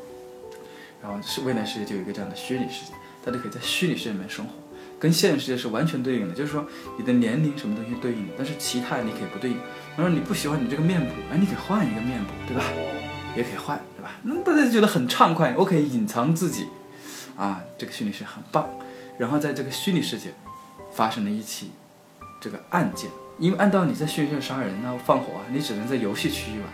[1.01, 2.93] 然后是未来世界就有一个这样的虚拟世界，
[3.25, 4.51] 大家可以在虚拟世界里面生活，
[4.99, 6.35] 跟现实世界是完全对应的。
[6.35, 6.65] 就是说
[6.99, 9.57] 你的年龄什么东西对应的，但是其他你可以不对应。
[9.97, 12.63] 然后你不喜欢你这个面部，哎，你可以换一个面部，对吧？
[13.35, 13.79] 也可以换？
[14.23, 16.67] 那大家就觉得很畅快，我可以隐藏自己，
[17.35, 18.67] 啊，这个虚拟世界很棒。
[19.17, 20.33] 然后在这个虚拟世界
[20.93, 21.71] 发生了一起
[22.41, 26.67] 这个案件，因为按道理在虚拟世界杀人啊、放火啊，你只能在游戏区域玩。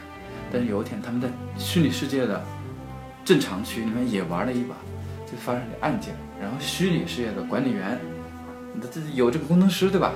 [0.52, 1.28] 但是有一天他们在
[1.58, 2.44] 虚拟世界的
[3.24, 4.76] 正常区里面也玩了一把，
[5.26, 6.16] 就发生了案件。
[6.40, 8.00] 然后虚拟世界的管理员，
[8.82, 10.14] 这这有这个工程师对吧？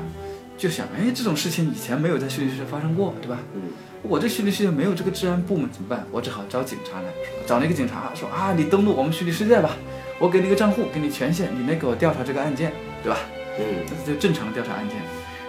[0.57, 3.39] 就想，哎，这种事情以前没有在虚拟世界发生过，对吧？
[3.55, 3.61] 嗯，
[4.01, 6.05] 我这虚拟世界没有这个治安部门怎么办？
[6.11, 7.07] 我只好找警察来，
[7.45, 9.71] 找那个警察说啊，你登录我们虚拟世界吧，
[10.17, 12.71] 我给你一个账户，给你权限，你来给我调查这个案件，
[13.03, 13.17] 对吧？
[13.59, 13.65] 嗯，
[14.05, 14.97] 这就正常的调查案件。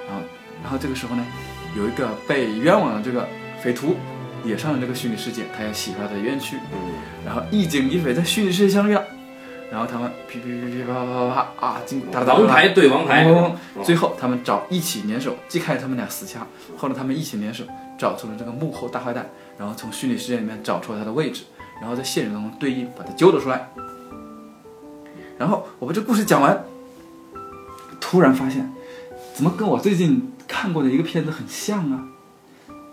[0.09, 0.23] 然后，
[0.65, 1.25] 然后这个时候呢，
[1.77, 3.29] 有一个被冤枉的这个
[3.63, 3.95] 匪徒
[4.45, 6.57] 也上了这个虚拟世界，他要洗刷他的冤屈。
[6.73, 6.79] 嗯，
[7.25, 9.05] 然后一警一匪在虚拟世界相遇了，
[9.71, 13.25] 然后他们噼噼噼噼啪啪啪啪啊，经过打打打王牌对王牌，
[13.85, 16.45] 最后他们找一起联手，既开始他们俩死掐，
[16.77, 17.63] 后来他们一起联手
[18.01, 19.29] 找出了这个幕后大坏蛋，
[19.59, 21.43] 然后从虚拟世界里面找出了他的位置，
[21.83, 23.69] 然后在现实当中对应把他揪了出来。
[25.39, 26.65] 然后我把这故事讲完，
[28.01, 28.73] 突然发现，
[29.35, 32.09] 怎么跟我最近看过的一个片子很像啊？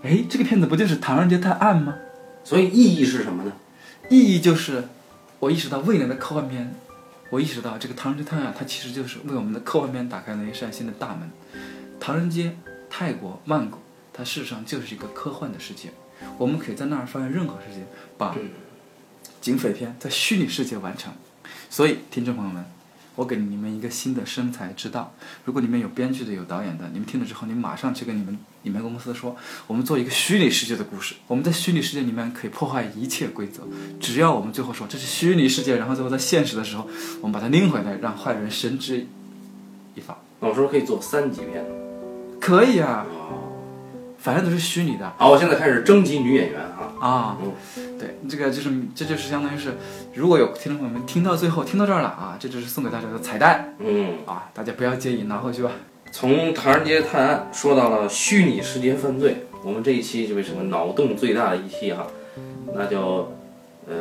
[0.04, 1.96] 哎，这个片子不就是《唐人街探案》吗？
[2.44, 3.54] 所以意义是什么呢？
[4.10, 4.84] 意义就是，
[5.40, 6.76] 我意识到未来的科幻片，
[7.30, 11.30] 我意识到这个《唐人街探案》它其实就是为我们的科幻片打开了一扇新的大门。
[12.00, 12.56] 唐人街、
[12.90, 13.80] 泰国、曼谷，
[14.18, 15.94] 它事实上就是一个科幻的世界，
[16.40, 17.84] 我们可以在那儿发现任何事情，
[18.18, 18.36] 把
[19.40, 21.14] 警匪片在虚拟世界完成。
[21.70, 22.66] 所以，听众朋友们，
[23.16, 25.14] 我给你们一个新的生财之道。
[25.46, 29.36] 如果你们有编剧的、有导演的，你们听了之后，你马上去跟你们你们公司说，
[29.68, 31.16] 我们做一个虚拟世界的故事。
[31.28, 33.64] 我们在虚拟世界里面可以破坏一切规则，
[34.00, 36.88] 只要我们最后说这是虚拟世界，然后最后在现实的时候，
[37.22, 39.06] 我们把它拎回来，让坏人绳之
[39.96, 40.18] 以法。
[40.40, 41.66] 那我说可以做三级片。
[42.40, 43.17] 可以啊，哦，
[44.18, 46.94] 反正都是虚拟的好，我现在开始征集女演员啊。
[47.00, 47.38] 啊。
[48.00, 49.74] 对，这个就是这就是相当于是，
[50.14, 55.72] 如果有听众朋友们听到最后听到这儿了啊，这就是送给大家的彩蛋嗯，啊，大家不要介意，拿回去吧。
[56.12, 62.06] 从唐人街探案说到了虚拟世界犯罪，我们这一期就为什么脑洞最大的一期哈，
[62.76, 63.34] 那就，
[63.88, 63.96] 呃，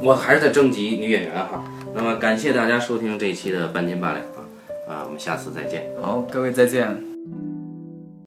[0.00, 1.64] 我还是在征集女演员哈。
[1.94, 4.42] 那么感谢大家收听这一期的半斤八两啊，
[4.88, 5.86] 啊，我们下次再见。
[6.02, 7.07] 好，各位再见。